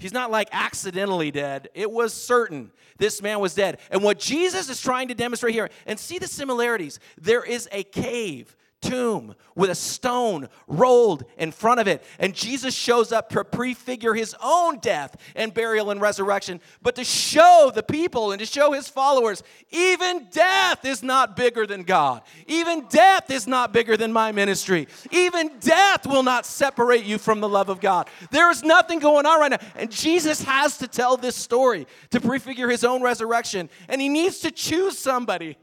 [0.00, 1.68] He's not like accidentally dead.
[1.74, 3.78] It was certain this man was dead.
[3.90, 7.82] And what Jesus is trying to demonstrate here, and see the similarities, there is a
[7.84, 12.02] cave tomb with a stone rolled in front of it.
[12.18, 17.04] And Jesus shows up to prefigure his own death and burial and resurrection, but to
[17.04, 22.22] show the people and to show his followers even death is not bigger than God.
[22.46, 24.88] Even death is not bigger than my ministry.
[25.10, 28.08] Even death will not separate you from the love of God.
[28.30, 29.58] There is nothing going on right now.
[29.76, 33.68] And Jesus has to tell this story to prefigure his own resurrection.
[33.88, 35.56] And he needs to choose somebody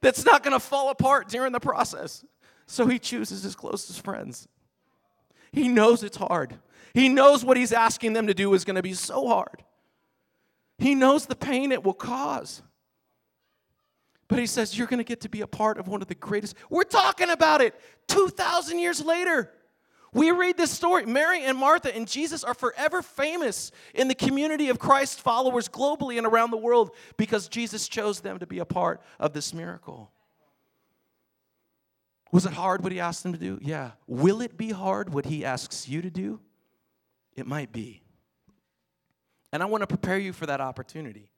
[0.00, 2.24] that's not going to fall apart during the process.
[2.66, 4.48] So he chooses his closest friends.
[5.52, 6.54] He knows it's hard.
[6.94, 9.62] He knows what he's asking them to do is going to be so hard.
[10.78, 12.62] He knows the pain it will cause.
[14.28, 16.14] But he says, You're going to get to be a part of one of the
[16.14, 16.56] greatest.
[16.70, 17.74] We're talking about it
[18.08, 19.52] 2,000 years later.
[20.12, 21.06] We read this story.
[21.06, 26.18] Mary and Martha and Jesus are forever famous in the community of Christ followers globally
[26.18, 30.12] and around the world because Jesus chose them to be a part of this miracle.
[32.34, 33.60] Was it hard what he asked them to do?
[33.62, 33.92] Yeah.
[34.08, 36.40] Will it be hard what he asks you to do?
[37.36, 38.02] It might be.
[39.52, 41.30] And I want to prepare you for that opportunity.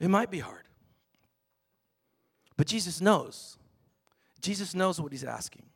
[0.00, 0.64] It might be hard.
[2.56, 3.58] But Jesus knows.
[4.40, 5.66] Jesus knows what he's asking.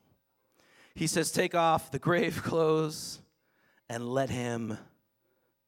[0.93, 3.21] He says, Take off the grave clothes
[3.87, 4.77] and let him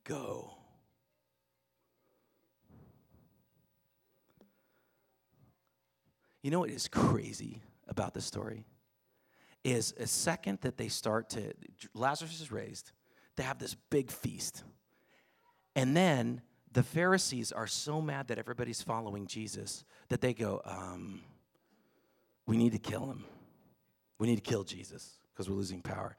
[0.03, 0.58] go.
[6.41, 8.65] You know what is crazy about this story?
[9.63, 11.53] Is a second that they start to,
[11.93, 12.91] Lazarus is raised,
[13.35, 14.63] they have this big feast.
[15.75, 21.21] And then the Pharisees are so mad that everybody's following Jesus that they go, um,
[22.45, 23.25] we need to kill him.
[24.17, 26.15] We need to kill Jesus because we're losing power.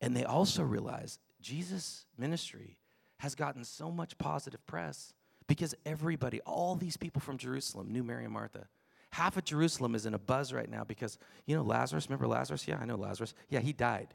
[0.00, 2.78] And they also realize Jesus' ministry
[3.18, 5.12] has gotten so much positive press
[5.46, 8.68] because everybody, all these people from Jerusalem knew Mary and Martha.
[9.12, 12.68] Half of Jerusalem is in a buzz right now because, you know, Lazarus, remember Lazarus?
[12.68, 13.34] Yeah, I know Lazarus.
[13.48, 14.08] Yeah, he died.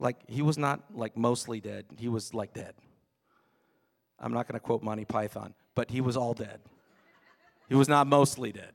[0.00, 2.74] Like, he was not like mostly dead, he was like dead.
[4.18, 6.60] I'm not going to quote Monty Python, but he was all dead.
[7.68, 8.72] He was not mostly dead.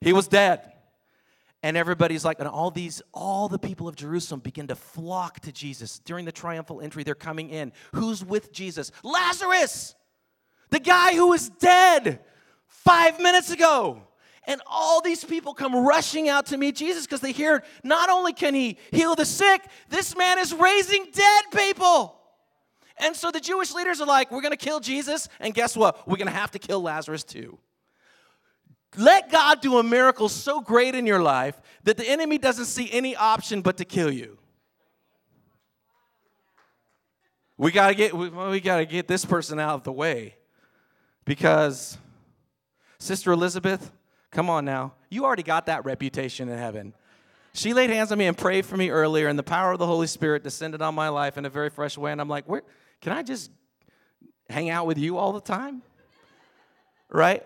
[0.00, 0.72] He was dead.
[1.62, 5.52] And everybody's like, and all these, all the people of Jerusalem begin to flock to
[5.52, 6.00] Jesus.
[6.00, 7.72] During the triumphal entry, they're coming in.
[7.94, 8.90] Who's with Jesus?
[9.04, 9.94] Lazarus,
[10.70, 12.20] the guy who is dead
[12.72, 14.02] five minutes ago.
[14.44, 18.32] And all these people come rushing out to meet Jesus because they hear not only
[18.32, 22.18] can he heal the sick, this man is raising dead people.
[22.98, 25.28] And so the Jewish leaders are like, we're going to kill Jesus.
[25.38, 26.08] And guess what?
[26.08, 27.58] We're going to have to kill Lazarus too.
[28.96, 32.90] Let God do a miracle so great in your life that the enemy doesn't see
[32.92, 34.38] any option but to kill you.
[37.56, 40.34] We got to get we, we got to get this person out of the way
[41.24, 41.96] because
[43.02, 43.90] Sister Elizabeth,
[44.30, 44.94] come on now.
[45.10, 46.94] You already got that reputation in heaven.
[47.52, 49.86] She laid hands on me and prayed for me earlier, and the power of the
[49.86, 52.12] Holy Spirit descended on my life in a very fresh way.
[52.12, 52.62] And I'm like, where
[53.00, 53.50] can I just
[54.48, 55.82] hang out with you all the time?
[57.10, 57.44] Right?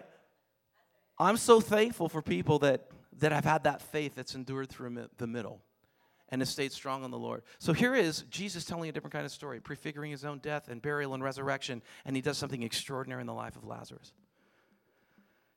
[1.18, 5.26] I'm so thankful for people that that have had that faith that's endured through the
[5.26, 5.62] middle.
[6.28, 7.42] and has stayed strong on the Lord.
[7.59, 10.82] So here is Jesus telling a different kind of story, prefiguring his own death and
[10.82, 14.12] burial and resurrection, and he does something extraordinary in the life of Lazarus.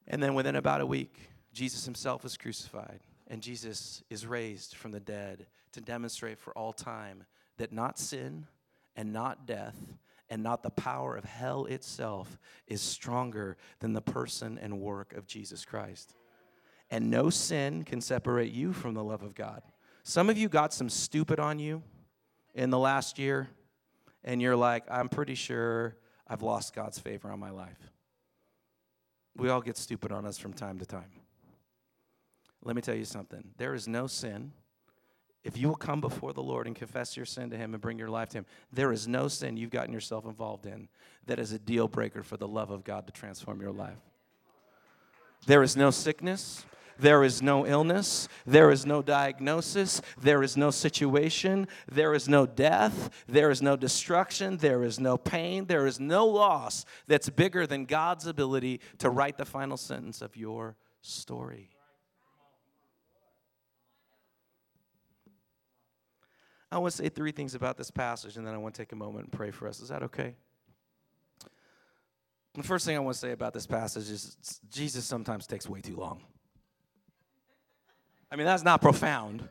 [0.10, 1.16] And then within about a week,
[1.54, 6.74] Jesus himself is crucified, and Jesus is raised from the dead to demonstrate for all
[6.74, 7.26] time
[7.58, 8.48] that not sin
[8.96, 9.76] and not death
[10.30, 12.38] and not the power of hell itself
[12.68, 16.14] is stronger than the person and work of Jesus Christ.
[16.92, 19.62] And no sin can separate you from the love of God.
[20.04, 21.84] Some of you got some stupid on you
[22.56, 23.50] in the last year,
[24.24, 25.98] and you're like, I'm pretty sure
[26.28, 27.92] I've lost God's favor on my life.
[29.40, 31.10] We all get stupid on us from time to time.
[32.62, 34.52] Let me tell you something there is no sin.
[35.42, 37.98] If you will come before the Lord and confess your sin to Him and bring
[37.98, 40.90] your life to Him, there is no sin you've gotten yourself involved in
[41.28, 43.98] that is a deal breaker for the love of God to transform your life.
[45.46, 46.66] There is no sickness,
[47.00, 48.28] there is no illness.
[48.46, 50.02] There is no diagnosis.
[50.20, 51.68] There is no situation.
[51.90, 53.10] There is no death.
[53.28, 54.58] There is no destruction.
[54.58, 55.66] There is no pain.
[55.66, 60.36] There is no loss that's bigger than God's ability to write the final sentence of
[60.36, 61.70] your story.
[66.72, 68.92] I want to say three things about this passage, and then I want to take
[68.92, 69.80] a moment and pray for us.
[69.80, 70.36] Is that okay?
[72.54, 74.38] The first thing I want to say about this passage is
[74.70, 76.22] Jesus sometimes takes way too long.
[78.32, 79.48] I mean, that's not profound.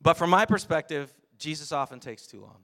[0.00, 2.58] But from my perspective, Jesus often takes too long.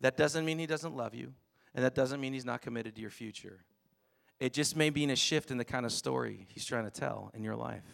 [0.00, 1.32] That doesn't mean he doesn't love you,
[1.74, 3.64] and that doesn't mean he's not committed to your future.
[4.38, 7.30] It just may mean a shift in the kind of story he's trying to tell
[7.34, 7.84] in your life.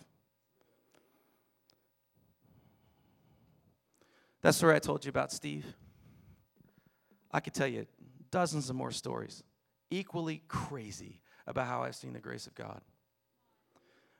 [4.42, 5.66] That story I told you about Steve,
[7.32, 7.86] I could tell you
[8.30, 9.42] dozens of more stories,
[9.90, 12.80] equally crazy about how I've seen the grace of God.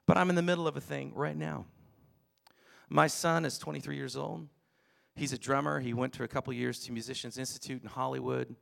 [0.06, 1.66] But I'm in the middle of a thing right now.
[2.88, 4.48] My son is 23 years old.
[5.16, 5.80] He's a drummer.
[5.80, 8.54] He went to a couple years to Musicians Institute in Hollywood.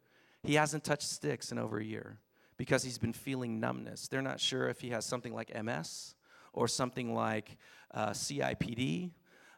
[0.43, 2.19] He hasn't touched sticks in over a year
[2.57, 4.09] because he's been feeling numbness.
[4.09, 6.15] They're not sure if he has something like MS
[6.53, 7.57] or something like
[7.93, 9.11] uh, CIPD,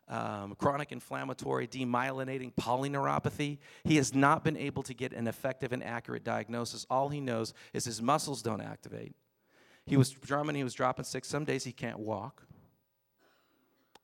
[0.09, 3.59] um, chronic inflammatory demyelinating polyneuropathy.
[3.85, 6.87] He has not been able to get an effective and accurate diagnosis.
[6.89, 9.15] All he knows is his muscles don't activate.
[9.85, 11.29] He was drumming, he was dropping sticks.
[11.29, 12.47] Some days he can't walk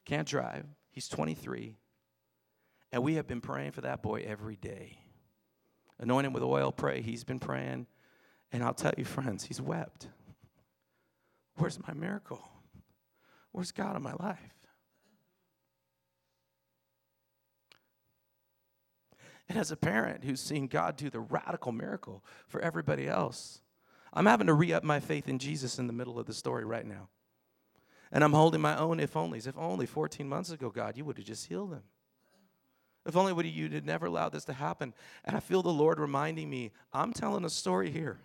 [0.05, 0.67] can't drive.
[0.91, 1.77] He's 23.
[2.93, 4.99] And we have been praying for that boy every day.
[5.99, 7.01] Anoint him with oil, pray.
[7.01, 7.87] He's been praying.
[8.51, 10.09] And I'll tell you, friends, he's wept.
[11.57, 12.43] Where's my miracle?
[13.53, 14.39] Where's God in my life?
[19.49, 23.61] And as a parent who's seen God do the radical miracle for everybody else,
[24.13, 26.65] I'm having to re up my faith in Jesus in the middle of the story
[26.65, 27.09] right now.
[28.13, 29.47] And I'm holding my own if onlys.
[29.47, 31.83] If only 14 months ago, God, you would have just healed them.
[33.07, 34.95] If only would you had never allowed this to happen.
[35.25, 38.21] And I feel the Lord reminding me, I'm telling a story here.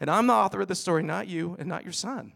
[0.00, 2.32] And I'm the author of the story, not you and not your son.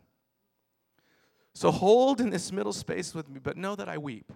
[1.55, 4.31] So hold in this middle space with me, but know that I weep.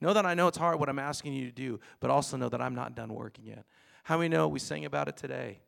[0.00, 2.48] Know that I know it's hard what I'm asking you to do, but also know
[2.48, 3.64] that I'm not done working yet.
[4.02, 5.60] How many know we sang about it today?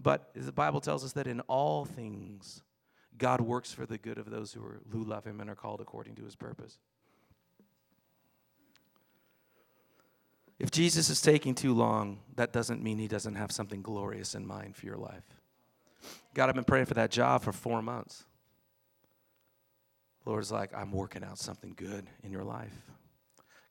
[0.00, 2.62] But the Bible tells us that in all things,
[3.18, 5.80] God works for the good of those who, are, who love him and are called
[5.80, 6.78] according to his purpose.
[10.58, 14.46] If Jesus is taking too long, that doesn't mean he doesn't have something glorious in
[14.46, 15.24] mind for your life.
[16.34, 18.24] God, I've been praying for that job for four months.
[20.26, 22.74] Lord's like, I'm working out something good in your life.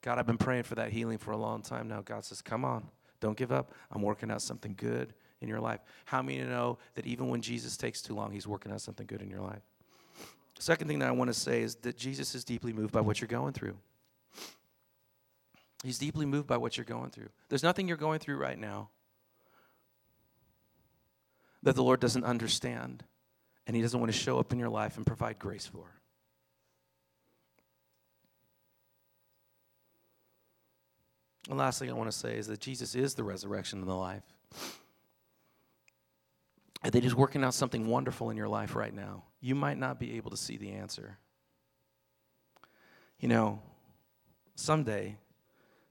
[0.02, 2.02] God, I've been praying for that healing for a long time now.
[2.02, 2.88] God says, Come on,
[3.20, 3.72] don't give up.
[3.92, 5.80] I'm working out something good in your life?
[6.06, 9.22] How many know that even when Jesus takes too long, he's working on something good
[9.22, 9.62] in your life?
[10.60, 13.22] Second thing that I want to say is that Jesus is deeply moved by what
[13.22, 13.78] you're going through.
[15.84, 17.30] He's deeply moved by what you're going through.
[17.48, 18.90] There's nothing you're going through right now
[21.64, 23.04] that the Lord doesn't understand
[23.66, 25.86] and He doesn't want to show up in your life and provide grace for.
[31.48, 33.96] The last thing I want to say is that Jesus is the resurrection and the
[33.96, 34.24] life.
[36.82, 39.24] And that He's working out something wonderful in your life right now.
[39.42, 41.18] You might not be able to see the answer.
[43.20, 43.62] You know,
[44.56, 45.18] someday,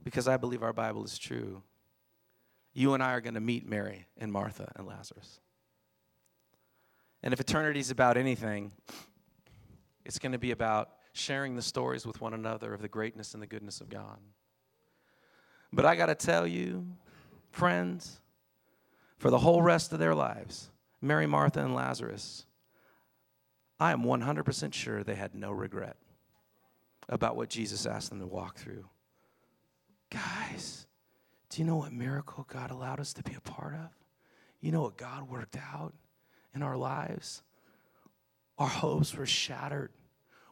[0.02, 1.62] because I believe our Bible is true,
[2.72, 5.40] you and I are going to meet Mary and Martha and Lazarus.
[7.22, 8.72] And if eternity is about anything,
[10.04, 13.42] it's going to be about sharing the stories with one another of the greatness and
[13.42, 14.18] the goodness of God.
[15.72, 16.86] But I got to tell you,
[17.50, 18.20] friends,
[19.18, 20.70] for the whole rest of their lives,
[21.00, 22.46] Mary, Martha, and Lazarus,
[23.78, 25.96] I am 100% sure they had no regret
[27.08, 28.86] about what Jesus asked them to walk through.
[30.10, 30.86] Guys,
[31.50, 33.90] do you know what miracle God allowed us to be a part of?
[34.60, 35.94] You know what God worked out
[36.54, 37.42] in our lives?
[38.58, 39.92] Our hopes were shattered.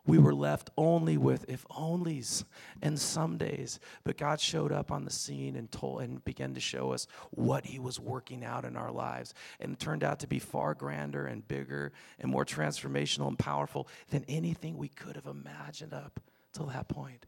[0.06, 2.44] We were left only with if onlys
[2.80, 3.80] and some days.
[4.04, 7.66] But God showed up on the scene and told and began to show us what
[7.66, 9.34] He was working out in our lives.
[9.60, 13.88] And it turned out to be far grander and bigger and more transformational and powerful
[14.10, 16.20] than anything we could have imagined up
[16.52, 17.26] till that point.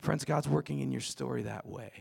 [0.00, 1.92] Friends, God's working in your story that way.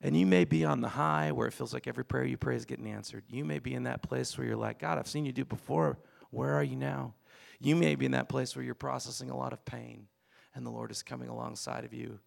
[0.00, 2.54] And you may be on the high where it feels like every prayer you pray
[2.54, 3.24] is getting answered.
[3.28, 5.98] You may be in that place where you're like, God, I've seen you do before.
[6.30, 7.14] Where are you now?
[7.60, 10.06] You may be in that place where you're processing a lot of pain,
[10.54, 12.20] and the Lord is coming alongside of you,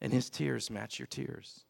[0.00, 1.64] and His tears match your tears.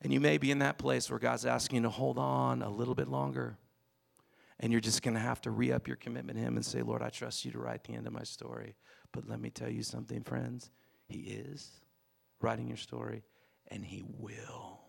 [0.00, 2.70] And you may be in that place where God's asking you to hold on a
[2.70, 3.56] little bit longer,
[4.60, 6.82] and you're just going to have to re up your commitment to Him and say,
[6.82, 8.76] Lord, I trust you to write the end of my story.
[9.12, 10.70] But let me tell you something, friends.
[11.08, 11.68] He is
[12.40, 13.22] writing your story,
[13.68, 14.80] and He will.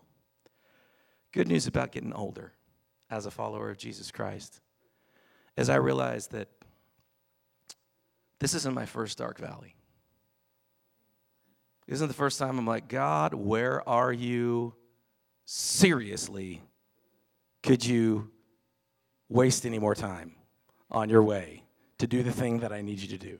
[1.32, 2.52] Good news about getting older
[3.10, 4.60] as a follower of Jesus Christ
[5.56, 6.48] as I realized that
[8.40, 9.74] this isn't my first dark valley.
[11.86, 14.74] Isn't the first time I'm like, God, where are you?
[15.44, 16.62] Seriously,
[17.62, 18.30] could you
[19.28, 20.34] waste any more time
[20.90, 21.64] on your way
[21.98, 23.38] to do the thing that I need you to do?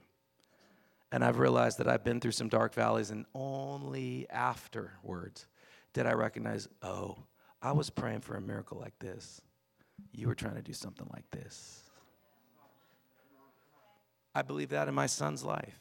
[1.11, 5.47] And I've realized that I've been through some dark valleys, and only afterwards
[5.93, 7.19] did I recognize, oh,
[7.63, 9.41] I was praying for a miracle like this.
[10.13, 11.84] You were trying to do something like this.
[14.35, 15.81] I believe that in my son's life.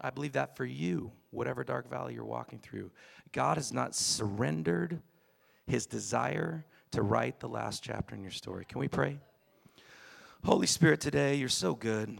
[0.00, 2.90] I believe that for you, whatever dark valley you're walking through.
[3.32, 5.00] God has not surrendered
[5.66, 8.64] his desire to write the last chapter in your story.
[8.64, 9.18] Can we pray?
[10.44, 12.18] Holy Spirit, today you're so good.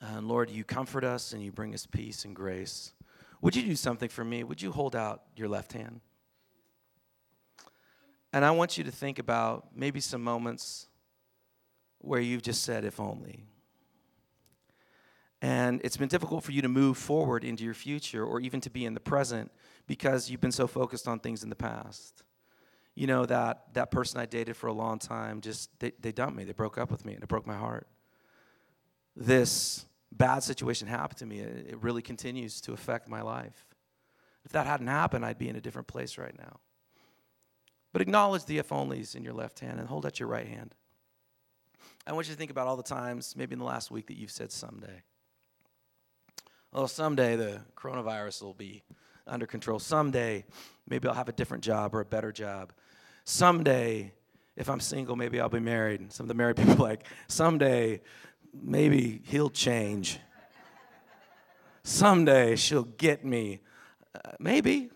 [0.00, 2.92] And Lord, you comfort us and you bring us peace and grace.
[3.42, 4.42] Would you do something for me?
[4.44, 6.00] Would you hold out your left hand?
[8.32, 10.86] And I want you to think about maybe some moments
[11.98, 13.44] where you've just said, if only.
[15.40, 18.70] And it's been difficult for you to move forward into your future or even to
[18.70, 19.52] be in the present
[19.86, 22.24] because you've been so focused on things in the past.
[22.96, 26.36] You know, that, that person I dated for a long time just, they, they dumped
[26.36, 26.42] me.
[26.42, 27.86] They broke up with me and it broke my heart.
[29.14, 31.38] This bad situation happened to me.
[31.38, 33.66] It, it really continues to affect my life.
[34.44, 36.58] If that hadn't happened, I'd be in a different place right now.
[37.92, 40.74] But acknowledge the if onlys in your left hand and hold out your right hand.
[42.06, 44.16] I want you to think about all the times, maybe in the last week, that
[44.16, 45.02] you've said someday.
[46.72, 48.82] Oh, someday the coronavirus will be
[49.26, 49.78] under control.
[49.78, 50.44] Someday,
[50.86, 52.72] maybe I'll have a different job or a better job.
[53.24, 54.12] Someday,
[54.54, 56.00] if I'm single, maybe I'll be married.
[56.00, 58.02] And Some of the married people like, someday,
[58.52, 60.18] maybe he'll change.
[61.82, 63.60] someday she'll get me.
[64.14, 64.90] Uh, maybe.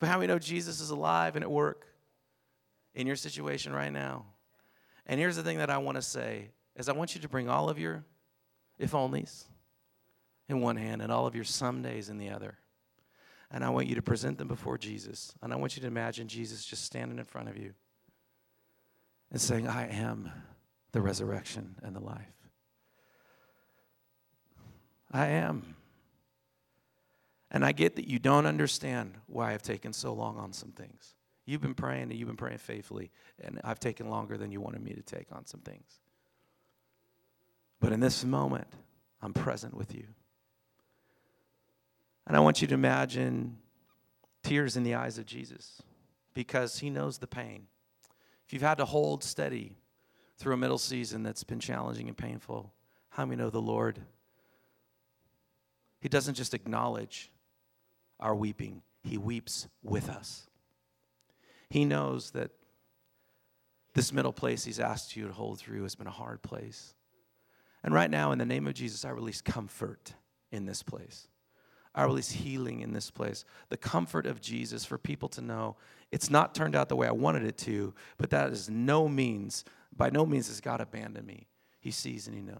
[0.00, 1.86] But how do we know Jesus is alive and at work
[2.94, 4.26] in your situation right now?
[5.06, 7.48] And here's the thing that I want to say is I want you to bring
[7.48, 8.04] all of your
[8.78, 9.44] if onlys
[10.48, 12.58] in one hand and all of your somedays in the other.
[13.50, 15.32] And I want you to present them before Jesus.
[15.42, 17.74] And I want you to imagine Jesus just standing in front of you
[19.30, 20.30] and saying, I am
[20.92, 22.32] the resurrection and the life.
[25.12, 25.76] I am.
[27.50, 31.14] And I get that you don't understand why I've taken so long on some things.
[31.44, 34.82] You've been praying and you've been praying faithfully, and I've taken longer than you wanted
[34.82, 36.00] me to take on some things.
[37.78, 38.66] But in this moment,
[39.22, 40.06] I'm present with you.
[42.26, 43.58] And I want you to imagine
[44.42, 45.82] tears in the eyes of Jesus
[46.34, 47.66] because he knows the pain.
[48.46, 49.76] If you've had to hold steady
[50.38, 52.72] through a middle season that's been challenging and painful,
[53.10, 54.00] how many know the Lord?
[56.00, 57.32] He doesn't just acknowledge
[58.20, 60.48] our weeping, He weeps with us.
[61.68, 62.50] He knows that
[63.94, 66.94] this middle place He's asked you to hold through has been a hard place.
[67.82, 70.14] And right now, in the name of Jesus, I release comfort
[70.50, 71.28] in this place.
[71.96, 73.46] I release healing in this place.
[73.70, 75.76] The comfort of Jesus for people to know
[76.12, 79.64] it's not turned out the way I wanted it to, but that is no means,
[79.96, 81.48] by no means has God abandoned me.
[81.80, 82.58] He sees and He knows.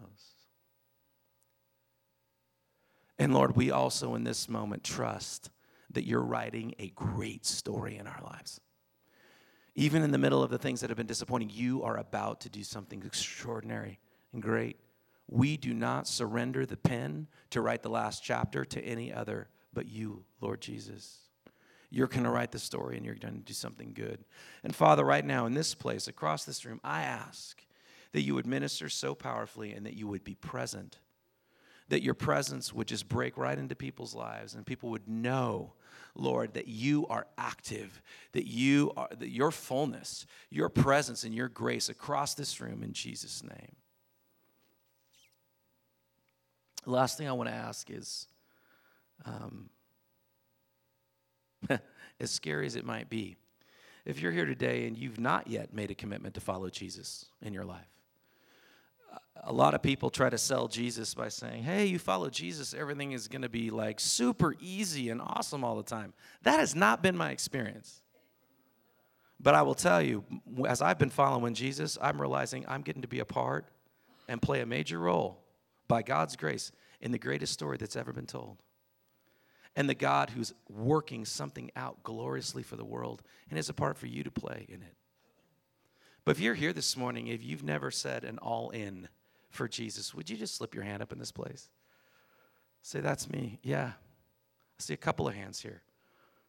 [3.19, 5.51] And Lord, we also in this moment trust
[5.91, 8.59] that you're writing a great story in our lives.
[9.75, 12.49] Even in the middle of the things that have been disappointing, you are about to
[12.49, 13.99] do something extraordinary
[14.33, 14.77] and great.
[15.29, 19.87] We do not surrender the pen to write the last chapter to any other but
[19.87, 21.19] you, Lord Jesus.
[21.89, 24.23] You're going to write the story and you're going to do something good.
[24.63, 27.63] And Father, right now in this place, across this room, I ask
[28.11, 30.99] that you would minister so powerfully and that you would be present,
[31.89, 35.73] that your presence would just break right into people's lives and people would know
[36.15, 38.01] lord that you are active
[38.31, 42.91] that you are that your fullness your presence and your grace across this room in
[42.91, 43.75] jesus name
[46.85, 48.27] last thing i want to ask is
[49.25, 49.69] um,
[52.19, 53.35] as scary as it might be
[54.05, 57.53] if you're here today and you've not yet made a commitment to follow jesus in
[57.53, 57.97] your life
[59.43, 63.11] a lot of people try to sell Jesus by saying, hey, you follow Jesus, everything
[63.11, 66.13] is going to be like super easy and awesome all the time.
[66.43, 68.01] That has not been my experience.
[69.39, 70.23] But I will tell you,
[70.67, 73.65] as I've been following Jesus, I'm realizing I'm getting to be a part
[74.27, 75.39] and play a major role
[75.87, 76.71] by God's grace
[77.01, 78.57] in the greatest story that's ever been told.
[79.75, 83.97] And the God who's working something out gloriously for the world and is a part
[83.97, 84.95] for you to play in it.
[86.25, 89.07] But if you're here this morning, if you've never said an all in
[89.49, 91.69] for Jesus, would you just slip your hand up in this place?
[92.81, 93.59] Say, That's me.
[93.63, 93.91] Yeah.
[93.93, 95.81] I see a couple of hands here.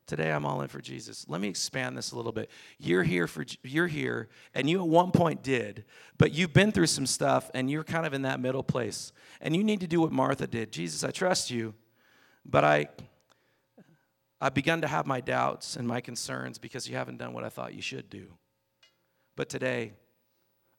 [0.08, 1.26] Today I'm all in for Jesus.
[1.28, 2.50] Let me expand this a little bit.
[2.78, 5.84] You're here for you're here and you at one point did,
[6.16, 9.12] but you've been through some stuff and you're kind of in that middle place.
[9.42, 10.72] And you need to do what Martha did.
[10.72, 11.74] Jesus, I trust you,
[12.46, 12.88] but I
[14.40, 17.50] I've begun to have my doubts and my concerns because you haven't done what I
[17.50, 18.28] thought you should do.
[19.36, 19.92] But today,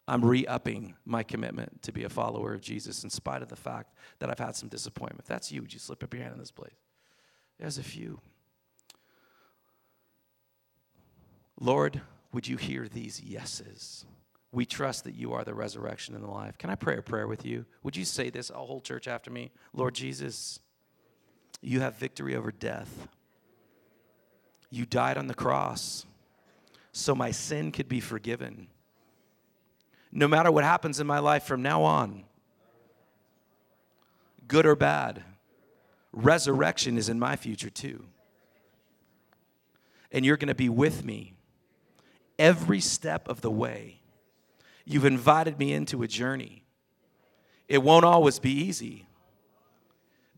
[0.08, 3.56] I'm re upping my commitment to be a follower of Jesus in spite of the
[3.56, 5.26] fact that I've had some disappointment.
[5.26, 6.74] That's you, would you slip up your hand in this place?
[7.60, 8.20] There's a few.
[11.60, 12.02] Lord,
[12.32, 14.06] would you hear these yeses?
[14.52, 16.58] We trust that you are the resurrection and the life.
[16.58, 17.66] Can I pray a prayer with you?
[17.84, 19.52] Would you say this, a whole church after me?
[19.74, 20.60] Lord Jesus,
[21.62, 23.08] you have victory over death.
[24.72, 26.06] You died on the cross
[26.92, 28.68] so my sin could be forgiven.
[30.12, 32.24] No matter what happens in my life from now on,
[34.48, 35.24] good or bad,
[36.12, 38.06] resurrection is in my future too.
[40.12, 41.36] And you're going to be with me
[42.40, 44.00] every step of the way.
[44.86, 46.64] You've invited me into a journey.
[47.68, 49.06] It won't always be easy,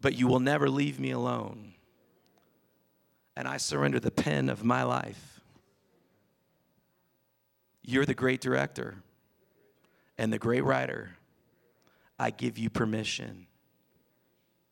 [0.02, 1.76] but you will never leave me alone.
[3.38, 5.32] And I surrender the pen of my life
[7.84, 8.96] you're the great director
[10.18, 11.18] and the great writer.
[12.20, 13.48] I give you permission,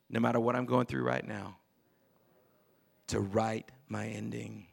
[0.10, 1.58] no matter what I'm going through right now,
[3.08, 4.68] to write my ending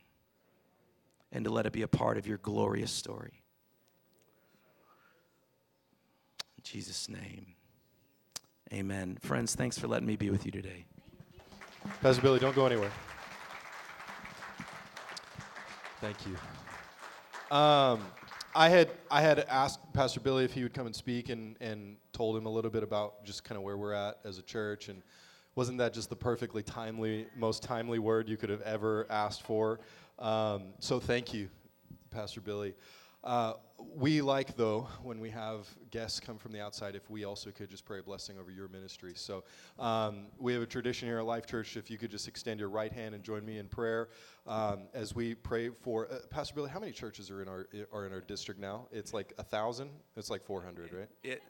[1.32, 3.42] and to let it be a part of your glorious story.
[6.56, 7.54] In Jesus' name,
[8.72, 9.18] amen.
[9.22, 10.86] Friends, thanks for letting me be with you today.
[12.02, 12.90] Pastor Billy, don't go anywhere.
[16.00, 17.56] Thank you.
[17.56, 18.00] Um,
[18.54, 21.96] I had I had asked Pastor Billy if he would come and speak, and and
[22.12, 24.88] told him a little bit about just kind of where we're at as a church,
[24.88, 25.02] and
[25.54, 29.80] wasn't that just the perfectly timely, most timely word you could have ever asked for?
[30.18, 31.48] Um, so thank you,
[32.10, 32.74] Pastor Billy.
[33.22, 33.54] Uh,
[33.94, 37.68] we like, though, when we have guests come from the outside, if we also could
[37.68, 39.14] just pray a blessing over your ministry.
[39.16, 39.42] So
[39.80, 41.76] um, we have a tradition here at Life Church.
[41.76, 44.10] If you could just extend your right hand and join me in prayer
[44.46, 46.70] um, as we pray for uh, Pastor Billy.
[46.70, 48.86] How many churches are in our are in our district now?
[48.92, 49.90] It's like a thousand.
[50.16, 51.08] It's like four hundred, right?
[51.24, 51.42] It,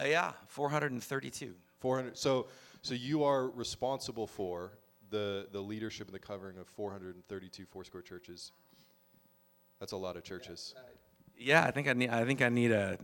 [0.00, 1.54] uh, yeah, four hundred and thirty-two.
[1.80, 2.16] Four hundred.
[2.16, 2.46] So
[2.82, 4.77] so you are responsible for
[5.10, 8.52] the the leadership and the covering of 432 Foursquare churches.
[9.80, 10.74] That's a lot of churches.
[11.36, 12.10] Yeah, I think I need.
[12.10, 12.98] I think I need a.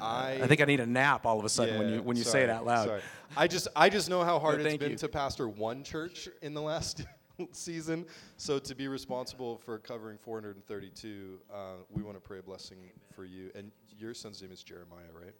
[0.00, 2.02] Uh, I, I think I need a nap all of a sudden yeah, when you
[2.02, 2.86] when you sorry, say it out loud.
[2.86, 3.00] Sorry.
[3.36, 4.96] I just I just know how hard no, it's been you.
[4.98, 7.04] to pastor one church in the last
[7.52, 8.06] season.
[8.36, 11.56] So to be responsible for covering 432, uh,
[11.90, 12.92] we want to pray a blessing Amen.
[13.14, 13.50] for you.
[13.56, 15.34] And your son's name is Jeremiah, right?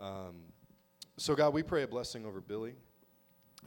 [0.00, 0.34] Um,
[1.16, 2.74] so God, we pray a blessing over Billy,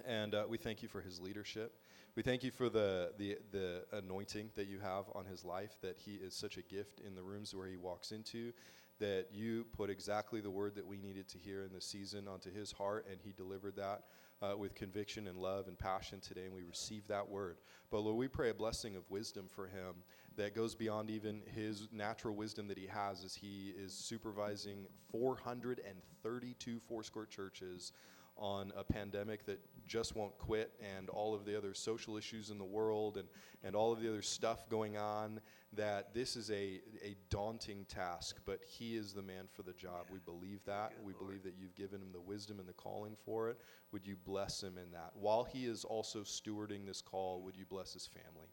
[0.06, 1.80] and uh, we thank you for his leadership.
[2.16, 5.98] We thank you for the, the, the anointing that you have on his life, that
[5.98, 8.54] he is such a gift in the rooms where he walks into,
[9.00, 12.52] that you put exactly the word that we needed to hear in the season onto
[12.52, 14.04] his heart, and he delivered that
[14.42, 17.58] uh, with conviction and love and passion today, and we receive that word.
[17.90, 19.96] But Lord, we pray a blessing of wisdom for him
[20.36, 26.80] that goes beyond even his natural wisdom that he has as he is supervising 432
[26.88, 27.92] Foursquare churches
[28.36, 32.58] on a pandemic that just won't quit and all of the other social issues in
[32.58, 33.28] the world and,
[33.64, 35.40] and all of the other stuff going on,
[35.74, 40.06] that this is a, a daunting task, but he is the man for the job.
[40.12, 40.94] We believe that.
[41.04, 43.58] We believe that you've given him the wisdom and the calling for it.
[43.92, 45.12] Would you bless him in that?
[45.14, 48.48] While he is also stewarding this call, would you bless his family?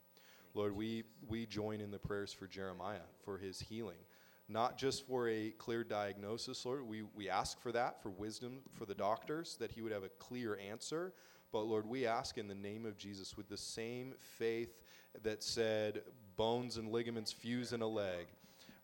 [0.53, 3.97] Lord, we, we join in the prayers for Jeremiah, for his healing.
[4.47, 6.87] Not just for a clear diagnosis, Lord.
[6.87, 10.09] We, we ask for that, for wisdom for the doctors, that He would have a
[10.19, 11.13] clear answer.
[11.51, 14.77] But Lord, we ask in the name of Jesus with the same faith
[15.23, 16.01] that said
[16.35, 18.27] bones and ligaments fuse in a leg.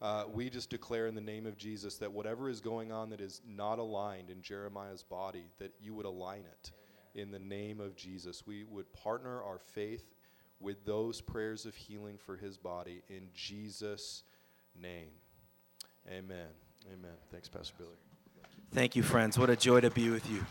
[0.01, 3.22] Uh, we just declare in the name of Jesus that whatever is going on that
[3.22, 6.72] is not aligned in Jeremiah's body, that you would align it
[7.14, 8.47] in the name of Jesus.
[8.47, 10.16] We would partner our faith
[10.59, 14.24] with those prayers of healing for his body in Jesus'
[14.80, 15.12] name.
[16.10, 16.47] Amen.
[16.88, 17.12] Amen.
[17.32, 17.89] Thanks, Pastor Billy.
[18.74, 19.38] Thank you, friends.
[19.38, 20.45] What a joy to be with you.